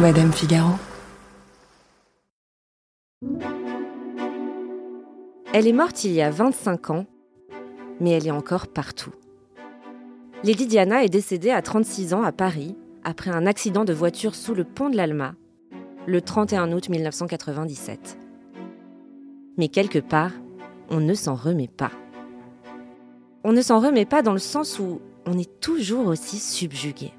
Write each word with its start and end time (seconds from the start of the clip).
Madame 0.00 0.32
Figaro. 0.32 0.74
Elle 5.52 5.66
est 5.66 5.72
morte 5.72 6.04
il 6.04 6.12
y 6.12 6.22
a 6.22 6.30
25 6.30 6.90
ans, 6.90 7.06
mais 7.98 8.10
elle 8.10 8.28
est 8.28 8.30
encore 8.30 8.68
partout. 8.68 9.10
Lady 10.44 10.68
Diana 10.68 11.02
est 11.02 11.08
décédée 11.08 11.50
à 11.50 11.62
36 11.62 12.14
ans 12.14 12.22
à 12.22 12.30
Paris 12.30 12.76
après 13.02 13.32
un 13.32 13.44
accident 13.44 13.84
de 13.84 13.92
voiture 13.92 14.36
sous 14.36 14.54
le 14.54 14.62
pont 14.62 14.88
de 14.88 14.96
l'Alma 14.96 15.34
le 16.06 16.20
31 16.20 16.70
août 16.70 16.88
1997. 16.88 18.18
Mais 19.56 19.66
quelque 19.66 19.98
part, 19.98 20.32
on 20.90 21.00
ne 21.00 21.14
s'en 21.14 21.34
remet 21.34 21.66
pas. 21.66 21.90
On 23.42 23.52
ne 23.52 23.62
s'en 23.62 23.80
remet 23.80 24.06
pas 24.06 24.22
dans 24.22 24.32
le 24.32 24.38
sens 24.38 24.78
où 24.78 25.00
on 25.26 25.36
est 25.36 25.58
toujours 25.58 26.06
aussi 26.06 26.38
subjugué. 26.38 27.12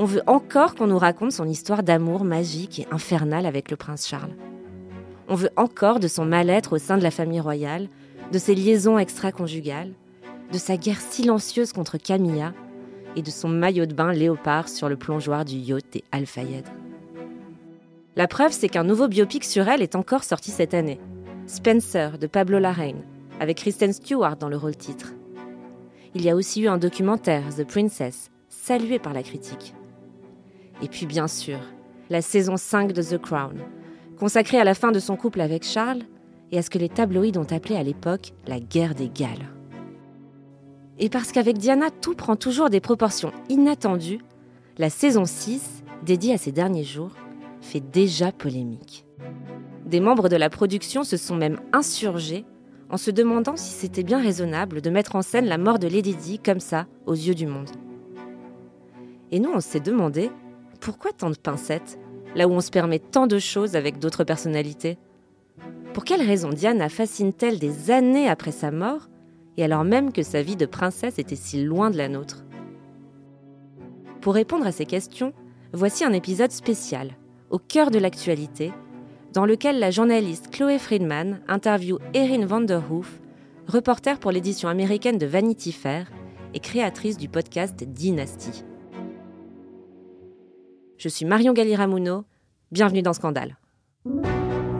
On 0.00 0.04
veut 0.04 0.22
encore 0.28 0.76
qu'on 0.76 0.86
nous 0.86 0.98
raconte 0.98 1.32
son 1.32 1.48
histoire 1.48 1.82
d'amour 1.82 2.22
magique 2.22 2.78
et 2.78 2.86
infernale 2.92 3.46
avec 3.46 3.68
le 3.68 3.76
prince 3.76 4.06
Charles. 4.06 4.36
On 5.26 5.34
veut 5.34 5.50
encore 5.56 5.98
de 5.98 6.06
son 6.06 6.24
mal-être 6.24 6.74
au 6.74 6.78
sein 6.78 6.96
de 6.96 7.02
la 7.02 7.10
famille 7.10 7.40
royale, 7.40 7.88
de 8.30 8.38
ses 8.38 8.54
liaisons 8.54 8.96
extra-conjugales, 8.96 9.92
de 10.52 10.58
sa 10.58 10.76
guerre 10.76 11.00
silencieuse 11.00 11.72
contre 11.72 11.98
Camilla 11.98 12.54
et 13.16 13.22
de 13.22 13.30
son 13.30 13.48
maillot 13.48 13.86
de 13.86 13.92
bain 13.92 14.12
léopard 14.12 14.68
sur 14.68 14.88
le 14.88 14.96
plongeoir 14.96 15.44
du 15.44 15.56
yacht 15.56 15.84
des 15.92 16.04
Al-Fayed. 16.12 16.64
La 18.14 18.28
preuve, 18.28 18.52
c'est 18.52 18.68
qu'un 18.68 18.84
nouveau 18.84 19.08
biopic 19.08 19.42
sur 19.42 19.68
elle 19.68 19.82
est 19.82 19.96
encore 19.96 20.22
sorti 20.22 20.52
cette 20.52 20.74
année. 20.74 21.00
Spencer 21.48 22.18
de 22.18 22.28
Pablo 22.28 22.60
Larraine, 22.60 23.02
avec 23.40 23.56
Kristen 23.56 23.92
Stewart 23.92 24.36
dans 24.36 24.48
le 24.48 24.56
rôle 24.56 24.76
titre. 24.76 25.12
Il 26.14 26.22
y 26.22 26.30
a 26.30 26.36
aussi 26.36 26.62
eu 26.62 26.68
un 26.68 26.78
documentaire, 26.78 27.42
The 27.56 27.64
Princess, 27.66 28.30
salué 28.48 29.00
par 29.00 29.12
la 29.12 29.24
critique. 29.24 29.74
Et 30.82 30.88
puis 30.88 31.06
bien 31.06 31.28
sûr, 31.28 31.58
la 32.10 32.22
saison 32.22 32.56
5 32.56 32.92
de 32.92 33.02
The 33.02 33.18
Crown, 33.18 33.58
consacrée 34.18 34.58
à 34.58 34.64
la 34.64 34.74
fin 34.74 34.92
de 34.92 34.98
son 34.98 35.16
couple 35.16 35.40
avec 35.40 35.64
Charles 35.64 36.02
et 36.52 36.58
à 36.58 36.62
ce 36.62 36.70
que 36.70 36.78
les 36.78 36.88
tabloïds 36.88 37.38
ont 37.38 37.52
appelé 37.52 37.76
à 37.76 37.82
l'époque 37.82 38.32
la 38.46 38.60
guerre 38.60 38.94
des 38.94 39.08
Galles. 39.08 39.48
Et 40.98 41.08
parce 41.08 41.32
qu'avec 41.32 41.58
Diana, 41.58 41.90
tout 41.90 42.14
prend 42.14 42.36
toujours 42.36 42.70
des 42.70 42.80
proportions 42.80 43.32
inattendues, 43.48 44.20
la 44.78 44.90
saison 44.90 45.24
6, 45.24 45.84
dédiée 46.04 46.34
à 46.34 46.38
ses 46.38 46.52
derniers 46.52 46.84
jours, 46.84 47.12
fait 47.60 47.80
déjà 47.80 48.32
polémique. 48.32 49.04
Des 49.86 50.00
membres 50.00 50.28
de 50.28 50.36
la 50.36 50.50
production 50.50 51.04
se 51.04 51.16
sont 51.16 51.36
même 51.36 51.60
insurgés 51.72 52.44
en 52.90 52.96
se 52.96 53.10
demandant 53.10 53.56
si 53.56 53.70
c'était 53.70 54.02
bien 54.02 54.20
raisonnable 54.20 54.80
de 54.80 54.90
mettre 54.90 55.16
en 55.16 55.22
scène 55.22 55.46
la 55.46 55.58
mort 55.58 55.78
de 55.78 55.88
Lady 55.88 56.14
Di 56.14 56.38
comme 56.38 56.60
ça, 56.60 56.86
aux 57.06 57.14
yeux 57.14 57.34
du 57.34 57.46
monde. 57.46 57.70
Et 59.30 59.40
nous, 59.40 59.50
on 59.54 59.60
s'est 59.60 59.80
demandé 59.80 60.30
pourquoi 60.80 61.12
tant 61.12 61.30
de 61.30 61.36
pincettes, 61.36 61.98
là 62.34 62.48
où 62.48 62.52
on 62.52 62.60
se 62.60 62.70
permet 62.70 62.98
tant 62.98 63.26
de 63.26 63.38
choses 63.38 63.76
avec 63.76 63.98
d'autres 63.98 64.24
personnalités? 64.24 64.98
Pour 65.94 66.04
quelle 66.04 66.22
raison 66.22 66.50
Diana 66.50 66.88
fascine-t-elle 66.88 67.58
des 67.58 67.90
années 67.90 68.28
après 68.28 68.52
sa 68.52 68.70
mort, 68.70 69.08
et 69.56 69.64
alors 69.64 69.84
même 69.84 70.12
que 70.12 70.22
sa 70.22 70.42
vie 70.42 70.56
de 70.56 70.66
princesse 70.66 71.18
était 71.18 71.36
si 71.36 71.64
loin 71.64 71.90
de 71.90 71.96
la 71.96 72.08
nôtre? 72.08 72.44
Pour 74.20 74.34
répondre 74.34 74.66
à 74.66 74.72
ces 74.72 74.86
questions, 74.86 75.32
voici 75.72 76.04
un 76.04 76.12
épisode 76.12 76.52
spécial, 76.52 77.16
au 77.50 77.58
cœur 77.58 77.90
de 77.90 77.98
l'actualité, 77.98 78.72
dans 79.32 79.46
lequel 79.46 79.78
la 79.78 79.90
journaliste 79.90 80.50
Chloé 80.50 80.78
Friedman 80.78 81.40
interviewe 81.48 81.98
Erin 82.14 82.46
Vanderhoof, 82.46 83.20
reporter 83.66 84.18
pour 84.18 84.30
l'édition 84.30 84.68
américaine 84.68 85.18
de 85.18 85.26
Vanity 85.26 85.72
Fair 85.72 86.10
et 86.54 86.60
créatrice 86.60 87.16
du 87.16 87.28
podcast 87.28 87.84
Dynasty. 87.84 88.64
Je 90.98 91.08
suis 91.08 91.24
Marion 91.24 91.52
Galli-Ramuno, 91.52 92.24
bienvenue 92.72 93.02
dans 93.02 93.12
Scandale. 93.14 93.56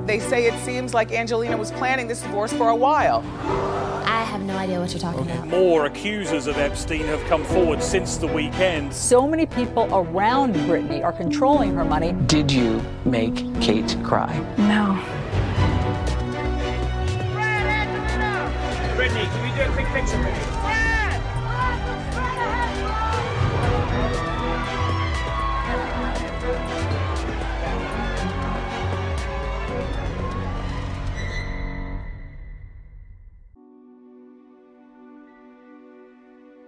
They 0.05 0.19
say 0.19 0.49
it 0.49 0.55
seems 0.65 0.93
like 0.93 1.13
Angelina 1.13 1.57
was 1.57 1.71
planning 1.71 2.09
this 2.09 2.23
divorce 2.23 2.53
for 2.53 2.71
a 2.71 2.75
while. 2.75 3.23
I 4.05 4.25
have 4.25 4.41
no 4.43 4.57
idea 4.57 4.81
what 4.81 4.91
you're 4.91 4.99
talking 4.99 5.31
about. 5.31 5.47
More 5.47 5.87
accusers 5.87 6.49
of 6.49 6.59
Epstein 6.59 7.05
have 7.07 7.25
come 7.29 7.45
forward 7.45 7.81
since 7.81 8.17
the 8.17 8.27
weekend. 8.27 8.93
So 8.93 9.29
many 9.29 9.47
people 9.47 9.87
around 9.93 10.57
Britney 10.67 11.05
are 11.05 11.13
controlling 11.13 11.73
her 11.75 11.85
money. 11.85 12.15
Did 12.27 12.51
you 12.51 12.83
make 13.05 13.37
Kate 13.61 13.97
cry? 14.03 14.35
No. 14.59 14.99
Brittany, 18.97 19.25
can 19.25 19.43
we 19.45 19.55
do 19.55 19.63
a 19.63 19.73
quick 19.73 19.87
picture 19.95 20.17
for 20.17 20.25
me? 20.25 20.58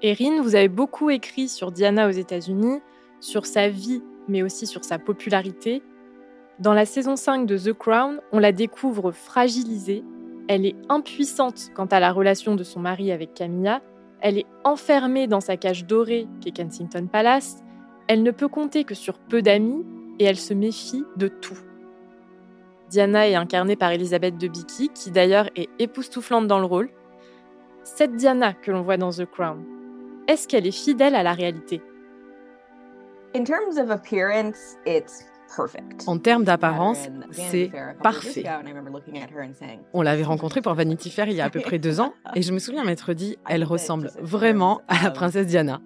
Erin, 0.02 0.40
vous 0.40 0.54
avez 0.54 0.68
beaucoup 0.68 1.10
écrit 1.10 1.48
sur 1.48 1.72
Diana 1.72 2.08
aux 2.08 2.12
États-Unis, 2.12 2.80
sur 3.20 3.44
sa 3.44 3.68
vie, 3.68 4.02
mais 4.28 4.42
aussi 4.42 4.66
sur 4.66 4.82
sa 4.82 4.98
popularité. 4.98 5.82
Dans 6.58 6.72
la 6.72 6.86
saison 6.86 7.16
5 7.16 7.44
de 7.44 7.58
The 7.58 7.74
Crown, 7.74 8.20
on 8.32 8.38
la 8.38 8.52
découvre 8.52 9.12
fragilisée. 9.12 10.02
Elle 10.48 10.64
est 10.64 10.76
impuissante 10.88 11.70
quant 11.74 11.86
à 11.86 12.00
la 12.00 12.12
relation 12.12 12.54
de 12.54 12.64
son 12.64 12.80
mari 12.80 13.12
avec 13.12 13.34
Camilla. 13.34 13.82
Elle 14.20 14.38
est 14.38 14.46
enfermée 14.64 15.26
dans 15.26 15.40
sa 15.40 15.58
cage 15.58 15.84
dorée 15.84 16.26
qu'est 16.40 16.50
Kensington 16.50 17.06
Palace. 17.06 17.62
Elle 18.08 18.22
ne 18.22 18.30
peut 18.30 18.48
compter 18.48 18.84
que 18.84 18.94
sur 18.94 19.18
peu 19.18 19.42
d'amis 19.42 19.84
et 20.18 20.24
elle 20.24 20.38
se 20.38 20.54
méfie 20.54 21.04
de 21.16 21.28
tout. 21.28 21.58
Diana 22.88 23.28
est 23.28 23.34
incarnée 23.34 23.76
par 23.76 23.90
Elisabeth 23.90 24.36
Debicki, 24.38 24.88
qui 24.88 25.10
d'ailleurs 25.10 25.48
est 25.56 25.68
époustouflante 25.78 26.46
dans 26.46 26.58
le 26.58 26.66
rôle. 26.66 26.90
Cette 27.84 28.16
Diana 28.16 28.54
que 28.54 28.70
l'on 28.70 28.82
voit 28.82 28.96
dans 28.96 29.10
The 29.10 29.26
Crown, 29.26 29.64
est-ce 30.28 30.48
qu'elle 30.48 30.66
est 30.66 30.70
fidèle 30.70 31.14
à 31.14 31.22
la 31.22 31.32
réalité? 31.32 31.82
En 36.06 36.18
termes 36.18 36.44
d'apparence, 36.44 37.08
c'est 37.32 37.70
parfait. 38.02 38.44
On 39.92 40.02
l'avait 40.02 40.22
rencontrée 40.22 40.60
pour 40.60 40.74
Vanity 40.74 41.10
Fair 41.10 41.28
il 41.28 41.34
y 41.34 41.40
a 41.40 41.44
à 41.44 41.50
peu 41.50 41.60
près 41.60 41.78
deux 41.78 42.00
ans, 42.00 42.14
et 42.34 42.42
je 42.42 42.52
me 42.52 42.58
souviens 42.58 42.84
m'être 42.84 43.12
dit, 43.14 43.36
elle 43.48 43.64
ressemble 43.64 44.10
vraiment 44.20 44.82
à 44.88 45.02
la 45.02 45.10
princesse 45.10 45.46
Diana. 45.46 45.80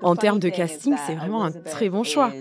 En 0.00 0.16
termes 0.16 0.38
de 0.38 0.48
casting, 0.48 0.94
c'est 1.06 1.14
vraiment 1.14 1.44
un 1.44 1.52
très 1.52 1.88
bon 1.88 2.04
choix. 2.04 2.32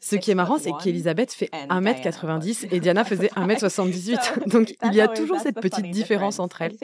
Ce 0.00 0.16
qui 0.16 0.32
est 0.32 0.34
marrant, 0.34 0.58
c'est 0.58 0.72
qu'Elisabeth 0.82 1.32
fait 1.32 1.48
1m90 1.70 2.68
et 2.72 2.80
Diana 2.80 3.04
faisait 3.04 3.28
1m78. 3.36 4.48
Donc 4.50 4.74
il 4.82 4.94
y 4.94 5.00
a 5.00 5.06
toujours 5.06 5.38
cette 5.38 5.60
petite 5.60 5.90
différence 5.90 6.40
entre 6.40 6.62
elles. 6.62 6.76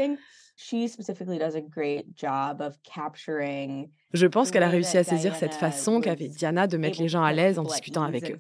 Je 4.13 4.27
pense 4.27 4.51
qu'elle 4.51 4.65
a 4.65 4.69
réussi 4.69 4.99
à 4.99 5.05
saisir 5.05 5.37
cette 5.37 5.55
façon 5.55 6.01
qu'avait 6.01 6.27
Diana 6.27 6.67
de 6.67 6.77
mettre 6.77 7.01
les 7.01 7.09
gens 7.09 7.23
à 7.23 7.33
l'aise 7.33 7.61
en 7.61 7.63
discutant 7.63 8.03
avec 8.03 8.25
eux. 8.25 8.37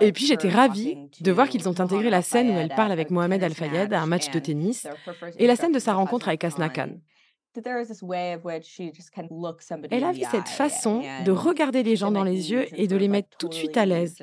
Et 0.00 0.12
puis 0.12 0.26
j'étais 0.26 0.48
ravie 0.48 1.08
de 1.20 1.32
voir 1.32 1.48
qu'ils 1.48 1.68
ont 1.68 1.80
intégré 1.80 2.08
la 2.08 2.22
scène 2.22 2.50
où 2.50 2.52
elle 2.58 2.68
parle 2.68 2.92
avec 2.92 3.10
Mohamed 3.10 3.42
Al-Fayed 3.42 3.92
à 3.92 4.00
un 4.00 4.06
match 4.06 4.30
de 4.30 4.38
tennis 4.38 4.86
et 5.38 5.46
la 5.48 5.56
scène 5.56 5.72
de 5.72 5.78
sa 5.80 5.94
rencontre 5.94 6.28
avec 6.28 6.44
Asna 6.44 6.68
Khan. 6.68 6.90
Elle 9.90 10.04
avait 10.04 10.24
cette 10.24 10.48
façon 10.48 11.02
de 11.24 11.30
regarder 11.30 11.82
les 11.82 11.96
gens 11.96 12.10
dans 12.10 12.24
les 12.24 12.50
yeux 12.50 12.66
et 12.76 12.88
de 12.88 12.96
les 12.96 13.08
mettre 13.08 13.28
tout 13.38 13.48
de 13.48 13.54
suite 13.54 13.76
à 13.76 13.86
l'aise, 13.86 14.16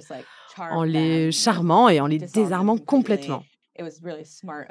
en 0.60 0.84
les 0.84 1.32
charmant 1.32 1.90
et 1.90 2.00
en 2.00 2.08
les 2.08 2.20
désarmant 2.20 2.78
complètement. 2.78 3.44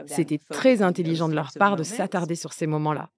C'était 0.06 0.40
très 0.50 0.82
intelligent 0.82 1.28
de 1.28 1.34
leur 1.34 1.50
part 1.58 1.76
de 1.76 1.82
s'attarder 1.82 2.34
sur 2.34 2.52
ces 2.52 2.66
moments-là. 2.66 3.10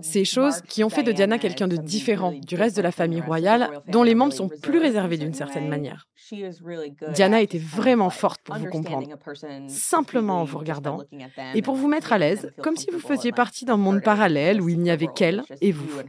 Ces 0.00 0.24
choses 0.24 0.62
qui 0.62 0.84
ont 0.84 0.88
fait 0.88 1.02
de 1.02 1.12
Diana 1.12 1.38
quelqu'un 1.38 1.68
de 1.68 1.76
différent 1.76 2.32
du 2.32 2.54
reste 2.54 2.76
de 2.76 2.82
la 2.82 2.92
famille 2.92 3.20
royale, 3.20 3.82
dont 3.88 4.02
les 4.02 4.14
membres 4.14 4.32
sont 4.32 4.48
plus 4.48 4.78
réservés 4.78 5.18
d'une 5.18 5.34
certaine 5.34 5.68
manière. 5.68 6.06
Diana 7.12 7.42
était 7.42 7.58
vraiment 7.58 8.10
forte 8.10 8.40
pour 8.42 8.56
vous 8.56 8.66
comprendre, 8.66 9.08
simplement 9.68 10.40
en 10.40 10.44
vous 10.44 10.58
regardant, 10.58 11.02
et 11.54 11.62
pour 11.62 11.74
vous 11.74 11.88
mettre 11.88 12.12
à 12.12 12.18
l'aise, 12.18 12.52
comme 12.62 12.76
si 12.76 12.90
vous 12.90 13.00
faisiez 13.00 13.32
partie 13.32 13.64
d'un 13.64 13.76
monde 13.76 14.02
parallèle 14.02 14.60
où 14.62 14.68
il 14.68 14.80
n'y 14.80 14.90
avait 14.90 15.08
qu'elle 15.08 15.42
et 15.60 15.72
vous. 15.72 16.00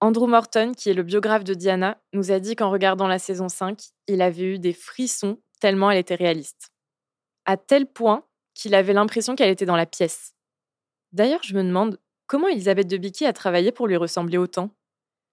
Andrew 0.00 0.26
Morton, 0.26 0.72
qui 0.76 0.90
est 0.90 0.94
le 0.94 1.02
biographe 1.02 1.44
de 1.44 1.54
Diana, 1.54 1.98
nous 2.12 2.30
a 2.30 2.40
dit 2.40 2.56
qu'en 2.56 2.70
regardant 2.70 3.06
la 3.06 3.18
saison 3.18 3.48
5, 3.48 3.80
il 4.08 4.20
avait 4.20 4.54
eu 4.54 4.58
des 4.58 4.72
frissons 4.72 5.38
tellement 5.60 5.90
elle 5.90 5.98
était 5.98 6.14
réaliste. 6.14 6.72
À 7.46 7.56
tel 7.56 7.86
point 7.86 8.24
qu'il 8.54 8.74
avait 8.74 8.92
l'impression 8.92 9.34
qu'elle 9.34 9.50
était 9.50 9.66
dans 9.66 9.76
la 9.76 9.86
pièce. 9.86 10.34
D'ailleurs, 11.12 11.42
je 11.42 11.54
me 11.54 11.62
demande 11.62 11.98
comment 12.26 12.48
Elisabeth 12.48 12.86
Debicki 12.86 13.24
a 13.26 13.32
travaillé 13.32 13.72
pour 13.72 13.86
lui 13.86 13.96
ressembler 13.96 14.36
autant. 14.36 14.70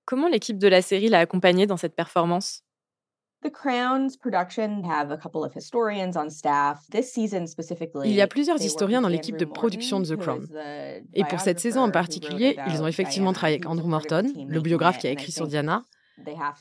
Comment 0.06 0.28
l'équipe 0.28 0.58
de 0.58 0.68
la 0.68 0.82
série 0.82 1.10
l'a 1.10 1.20
accompagnée 1.20 1.68
dans 1.68 1.78
cette 1.78 1.96
performance? 1.96 2.64
Il 8.06 8.14
y 8.14 8.22
a 8.22 8.28
plusieurs 8.28 8.62
historiens 8.62 9.02
dans 9.02 9.08
l'équipe 9.08 9.38
de 9.38 9.46
production 9.46 10.00
de 10.00 10.06
The 10.06 10.16
Crown. 10.16 10.48
Et 11.14 11.24
pour 11.24 11.40
cette 11.40 11.60
saison 11.60 11.82
en 11.82 11.92
particulier, 11.92 12.58
ils 12.68 12.82
ont 12.82 12.88
effectivement 12.88 13.34
travaillé 13.34 13.56
avec 13.58 13.68
Andrew 13.68 13.88
Morton, 13.88 14.32
le 14.48 14.62
biographe 14.62 15.00
qui 15.00 15.08
a 15.08 15.12
écrit 15.12 15.32
sur 15.32 15.48
Diana. 15.48 15.84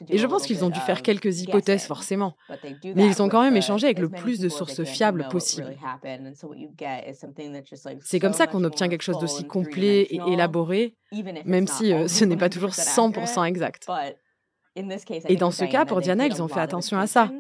Et 0.09 0.19
je 0.19 0.27
pense 0.27 0.47
qu'ils 0.47 0.65
ont 0.65 0.71
dû 0.71 0.81
faire 0.81 1.03
quelques 1.03 1.41
hypothèses 1.41 1.85
forcément, 1.85 2.37
mais 2.85 3.07
ils 3.07 3.21
ont 3.23 3.29
quand 3.29 3.43
même 3.43 3.57
échangé 3.57 3.87
avec 3.87 3.99
le 3.99 4.09
plus 4.09 4.39
de 4.39 4.49
sources 4.49 4.85
fiables 4.85 5.29
possible. 5.29 5.77
C'est 8.03 8.21
comme 8.21 8.33
ça 8.33 8.47
qu'on 8.47 8.65
obtient 8.65 8.89
quelque 8.89 9.03
chose 9.03 9.19
d'aussi 9.19 9.45
complet 9.45 10.03
et 10.03 10.21
élaboré, 10.29 10.97
même 11.45 11.67
si 11.67 11.93
euh, 11.93 12.09
ce 12.09 12.25
n'est 12.25 12.37
pas 12.37 12.49
toujours 12.49 12.71
100% 12.71 13.45
exact. 13.45 13.87
Et 14.77 15.37
dans 15.37 15.51
ce 15.51 15.65
cas, 15.65 15.85
pour 15.85 16.01
Diana, 16.01 16.27
ils 16.27 16.43
ont 16.43 16.49
fait 16.49 16.61
attention 16.61 16.99
à 16.99 17.07
ça. 17.07 17.31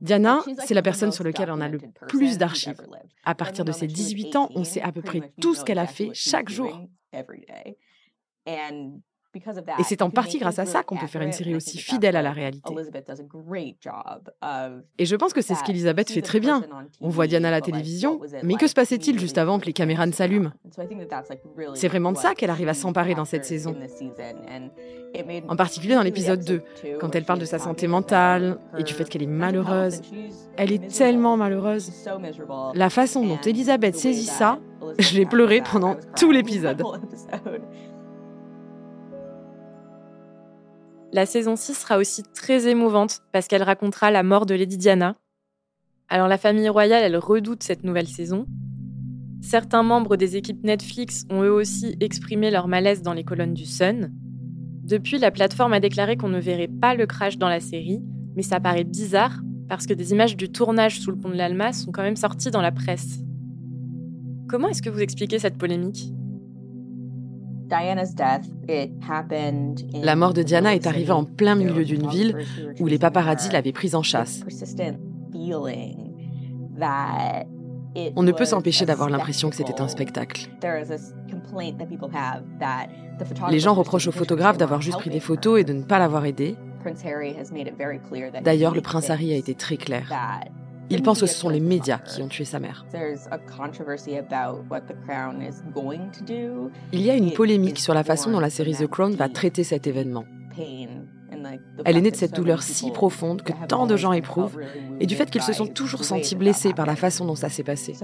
Diana, 0.00 0.40
c'est 0.64 0.74
la 0.74 0.82
personne 0.82 1.12
sur 1.12 1.24
laquelle 1.24 1.50
on 1.50 1.60
a 1.60 1.68
le 1.68 1.80
plus 2.08 2.38
d'archives. 2.38 2.80
À 3.24 3.34
partir 3.34 3.64
de 3.64 3.72
ses 3.72 3.86
18 3.86 4.36
ans, 4.36 4.48
on 4.54 4.64
sait 4.64 4.82
à 4.82 4.92
peu 4.92 5.02
près 5.02 5.32
tout 5.40 5.54
ce 5.54 5.64
qu'elle 5.64 5.78
a 5.78 5.86
fait 5.86 6.10
chaque 6.12 6.48
jour. 6.48 6.86
Et 9.78 9.82
c'est 9.84 10.02
en 10.02 10.10
partie 10.10 10.38
grâce 10.38 10.58
à 10.58 10.66
ça 10.66 10.82
qu'on 10.82 10.96
peut 10.96 11.06
faire 11.06 11.22
une 11.22 11.32
série 11.32 11.54
aussi 11.54 11.78
fidèle 11.78 12.16
à 12.16 12.22
la 12.22 12.32
réalité. 12.32 12.74
Et 14.98 15.04
je 15.06 15.16
pense 15.16 15.32
que 15.32 15.40
c'est 15.40 15.54
ce 15.54 15.62
qu'Elisabeth 15.62 16.10
fait 16.10 16.22
très 16.22 16.40
bien. 16.40 16.62
On 17.00 17.08
voit 17.08 17.26
Diana 17.26 17.48
à 17.48 17.52
la 17.52 17.60
télévision, 17.60 18.20
mais 18.42 18.54
que 18.54 18.66
se 18.66 18.74
passait-il 18.74 19.18
juste 19.18 19.38
avant 19.38 19.58
que 19.58 19.66
les 19.66 19.72
caméras 19.72 20.06
ne 20.06 20.12
s'allument? 20.12 20.52
C'est 21.74 21.88
vraiment 21.88 22.12
de 22.12 22.18
ça 22.18 22.34
qu'elle 22.34 22.50
arrive 22.50 22.68
à 22.68 22.74
s'emparer 22.74 23.14
dans 23.14 23.24
cette 23.24 23.44
saison. 23.44 23.76
En 25.48 25.56
particulier 25.56 25.94
dans 25.94 26.02
l'épisode 26.02 26.44
2, 26.44 26.62
quand 27.00 27.14
elle 27.14 27.24
parle 27.24 27.40
de 27.40 27.44
sa 27.44 27.58
santé 27.58 27.86
mentale 27.86 28.58
et 28.78 28.82
du 28.82 28.92
fait 28.92 29.08
qu'elle 29.08 29.22
est 29.22 29.26
malheureuse. 29.26 30.00
Elle 30.56 30.72
est 30.72 30.88
tellement 30.88 31.36
malheureuse. 31.36 31.90
La 32.74 32.90
façon 32.90 33.26
dont 33.26 33.40
Elisabeth 33.40 33.96
saisit 33.96 34.26
ça, 34.26 34.58
je 34.98 35.16
l'ai 35.16 35.26
pleuré 35.26 35.62
pendant 35.62 35.96
tout 36.16 36.30
l'épisode. 36.32 36.82
La 41.12 41.26
saison 41.26 41.56
6 41.56 41.74
sera 41.74 41.98
aussi 41.98 42.22
très 42.22 42.68
émouvante 42.68 43.20
parce 43.32 43.48
qu'elle 43.48 43.64
racontera 43.64 44.12
la 44.12 44.22
mort 44.22 44.46
de 44.46 44.54
Lady 44.54 44.76
Diana. 44.76 45.16
Alors 46.08 46.28
la 46.28 46.38
famille 46.38 46.68
royale, 46.68 47.02
elle 47.02 47.16
redoute 47.16 47.64
cette 47.64 47.82
nouvelle 47.82 48.06
saison. 48.06 48.46
Certains 49.40 49.82
membres 49.82 50.16
des 50.16 50.36
équipes 50.36 50.62
Netflix 50.62 51.24
ont 51.28 51.42
eux 51.42 51.50
aussi 51.50 51.96
exprimé 52.00 52.50
leur 52.52 52.68
malaise 52.68 53.02
dans 53.02 53.12
les 53.12 53.24
colonnes 53.24 53.54
du 53.54 53.66
Sun. 53.66 54.12
Depuis, 54.84 55.18
la 55.18 55.32
plateforme 55.32 55.72
a 55.72 55.80
déclaré 55.80 56.16
qu'on 56.16 56.28
ne 56.28 56.40
verrait 56.40 56.68
pas 56.68 56.94
le 56.94 57.06
crash 57.06 57.38
dans 57.38 57.48
la 57.48 57.60
série, 57.60 58.02
mais 58.36 58.42
ça 58.42 58.60
paraît 58.60 58.84
bizarre 58.84 59.40
parce 59.68 59.86
que 59.86 59.94
des 59.94 60.12
images 60.12 60.36
du 60.36 60.50
tournage 60.50 61.00
sous 61.00 61.10
le 61.10 61.16
pont 61.16 61.30
de 61.30 61.36
l'Alma 61.36 61.72
sont 61.72 61.90
quand 61.90 62.02
même 62.02 62.16
sorties 62.16 62.50
dans 62.50 62.62
la 62.62 62.72
presse. 62.72 63.18
Comment 64.48 64.68
est-ce 64.68 64.82
que 64.82 64.90
vous 64.90 65.00
expliquez 65.00 65.40
cette 65.40 65.58
polémique? 65.58 66.12
La 70.02 70.16
mort 70.16 70.32
de 70.32 70.42
Diana 70.42 70.74
est 70.74 70.86
arrivée 70.86 71.12
en 71.12 71.24
plein 71.24 71.54
milieu 71.54 71.84
d'une 71.84 72.08
ville 72.08 72.36
où 72.80 72.86
les 72.86 72.98
paparazzis 72.98 73.50
l'avaient 73.52 73.72
prise 73.72 73.94
en 73.94 74.02
chasse. 74.02 74.42
On 78.16 78.22
ne 78.22 78.32
peut 78.32 78.44
s'empêcher 78.44 78.86
d'avoir 78.86 79.10
l'impression 79.10 79.50
que 79.50 79.56
c'était 79.56 79.80
un 79.80 79.88
spectacle. 79.88 80.48
Les 83.50 83.58
gens 83.58 83.74
reprochent 83.74 84.08
au 84.08 84.12
photographe 84.12 84.56
d'avoir 84.56 84.80
juste 84.80 84.98
pris 84.98 85.10
des 85.10 85.20
photos 85.20 85.60
et 85.60 85.64
de 85.64 85.72
ne 85.72 85.82
pas 85.82 85.98
l'avoir 85.98 86.24
aidé. 86.24 86.56
D'ailleurs, 88.42 88.74
le 88.74 88.80
prince 88.80 89.10
Harry 89.10 89.32
a 89.32 89.36
été 89.36 89.54
très 89.54 89.76
clair. 89.76 90.10
Il 90.90 91.02
pense 91.02 91.20
que 91.20 91.26
ce 91.26 91.34
sont 91.34 91.48
les 91.48 91.60
médias 91.60 91.98
qui 91.98 92.20
ont 92.20 92.28
tué 92.28 92.44
sa 92.44 92.58
mère. 92.58 92.84
Il 96.92 97.00
y 97.00 97.10
a 97.10 97.14
une 97.14 97.32
polémique 97.32 97.78
sur 97.78 97.94
la 97.94 98.04
façon 98.04 98.30
dont 98.30 98.40
la 98.40 98.50
série 98.50 98.74
The 98.74 98.86
Crown 98.88 99.14
va 99.14 99.28
traiter 99.28 99.64
cet 99.64 99.86
événement. 99.86 100.24
Elle 101.84 101.96
est 101.96 102.00
née 102.00 102.10
de 102.10 102.16
cette 102.16 102.34
douleur 102.34 102.62
si 102.62 102.90
profonde 102.90 103.42
que 103.42 103.52
tant 103.68 103.86
de 103.86 103.96
gens 103.96 104.12
éprouvent 104.12 104.58
et 104.98 105.06
du 105.06 105.14
fait 105.14 105.30
qu'ils 105.30 105.42
se 105.42 105.52
sont 105.52 105.66
toujours 105.66 106.04
sentis 106.04 106.34
blessés 106.34 106.74
par 106.74 106.86
la 106.86 106.96
façon 106.96 107.24
dont 107.24 107.36
ça 107.36 107.48
s'est 107.48 107.62
passé. 107.62 107.94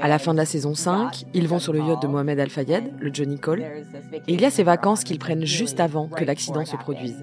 À 0.00 0.08
la 0.08 0.18
fin 0.18 0.32
de 0.32 0.38
la 0.38 0.44
saison 0.44 0.74
5, 0.74 1.24
ils 1.34 1.48
vont 1.48 1.58
sur 1.58 1.72
le 1.72 1.80
yacht 1.80 2.02
de 2.02 2.06
Mohamed 2.06 2.40
Al-Fayed, 2.40 2.94
le 2.98 3.10
Johnny 3.12 3.38
Cole, 3.38 3.62
et 3.62 4.32
il 4.32 4.40
y 4.40 4.44
a 4.44 4.50
ces 4.50 4.62
vacances 4.62 5.04
qu'ils 5.04 5.18
prennent 5.18 5.44
juste 5.44 5.80
avant 5.80 6.08
que 6.08 6.24
l'accident 6.24 6.64
se 6.64 6.76
produise. 6.76 7.16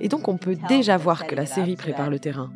Et 0.00 0.08
donc 0.08 0.28
on 0.28 0.38
peut 0.38 0.56
déjà 0.68 0.96
voir 0.96 1.26
que 1.26 1.34
la 1.34 1.46
série 1.46 1.76
prépare 1.76 2.10
le 2.10 2.18
terrain. 2.18 2.50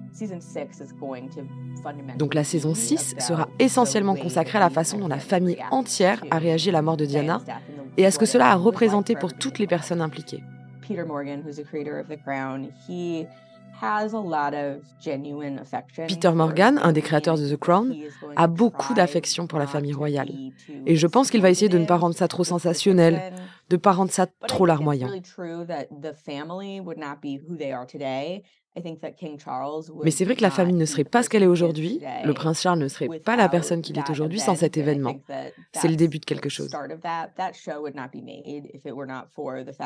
Donc 2.16 2.34
la 2.34 2.44
saison 2.44 2.74
6 2.74 3.16
sera 3.18 3.48
essentiellement 3.58 4.14
consacrée 4.16 4.58
à 4.58 4.62
la 4.62 4.70
façon 4.70 4.98
dont 4.98 5.08
la 5.08 5.18
famille 5.18 5.58
entière 5.70 6.24
a 6.30 6.38
réagi 6.38 6.70
à 6.70 6.72
la 6.72 6.82
mort 6.82 6.96
de 6.96 7.04
Diana 7.04 7.40
et 7.96 8.06
à 8.06 8.10
ce 8.10 8.18
que 8.18 8.26
cela 8.26 8.50
a 8.50 8.54
représenté 8.54 9.14
pour 9.14 9.34
toutes 9.34 9.58
les 9.58 9.66
personnes 9.66 10.00
impliquées. 10.00 10.42
Peter 10.86 11.04
Morgan, 11.04 11.42
un 16.78 16.92
des 16.92 17.02
créateurs 17.02 17.36
de 17.36 17.48
The 17.48 17.56
Crown, 17.56 17.94
a 18.36 18.46
beaucoup 18.46 18.94
d'affection 18.94 19.46
pour 19.46 19.58
la 19.58 19.66
famille 19.66 19.92
royale. 19.92 20.30
Et 20.86 20.96
je 20.96 21.06
pense 21.06 21.30
qu'il 21.30 21.40
va 21.40 21.50
essayer 21.50 21.68
de 21.68 21.78
ne 21.78 21.86
pas 21.86 21.96
rendre 21.96 22.14
ça 22.14 22.28
trop 22.28 22.44
sensationnel, 22.44 23.32
de 23.68 23.76
ne 23.76 23.80
pas 23.80 23.92
rendre 23.92 24.10
ça 24.10 24.26
trop 24.46 24.66
larmoyant. 24.66 25.10
Mais 30.02 30.10
c'est 30.10 30.24
vrai 30.24 30.34
que 30.34 30.42
la 30.42 30.50
famille 30.50 30.74
ne 30.74 30.84
serait 30.84 31.04
pas 31.04 31.22
ce 31.22 31.28
qu'elle 31.28 31.42
est 31.42 31.48
aujourd'hui, 31.48 32.00
le 32.24 32.34
prince 32.34 32.60
Charles 32.60 32.80
ne 32.80 32.88
serait 32.88 33.20
pas 33.20 33.36
la 33.36 33.48
personne 33.48 33.82
qu'il 33.82 33.98
est 33.98 34.10
aujourd'hui 34.10 34.40
sans 34.40 34.56
cet 34.56 34.76
événement. 34.76 35.16
C'est 35.72 35.88
le 35.88 35.96
début 35.96 36.18
de 36.18 36.24
quelque 36.24 36.48
chose. 36.48 36.74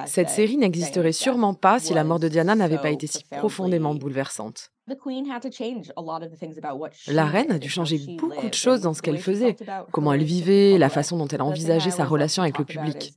Cette 0.07 0.31
série 0.31 0.57
n'existerait 0.57 1.13
sûrement 1.13 1.55
pas 1.55 1.79
si 1.79 1.95
la 1.95 2.05
mort 2.05 2.19
de 2.19 2.29
Diana 2.29 2.55
n'avait 2.55 2.79
pas 2.79 2.91
été 2.91 3.07
si 3.07 3.25
profondément 3.25 3.95
bouleversante. 3.95 4.71
La 7.09 7.27
reine 7.27 7.53
a 7.53 7.59
dû 7.59 7.69
changer 7.69 7.99
beaucoup 8.17 8.49
de 8.49 8.55
choses 8.55 8.81
dans 8.81 8.95
ce 8.95 9.03
qu'elle 9.03 9.19
faisait, 9.19 9.55
comment 9.93 10.15
elle 10.15 10.25
vivait, 10.25 10.79
la 10.79 10.89
façon 10.89 11.19
dont 11.19 11.29
elle 11.29 11.43
envisageait 11.43 11.91
sa 11.91 12.07
relation 12.07 12.43
avec 12.43 12.59
le 12.59 12.65
public. 12.65 13.13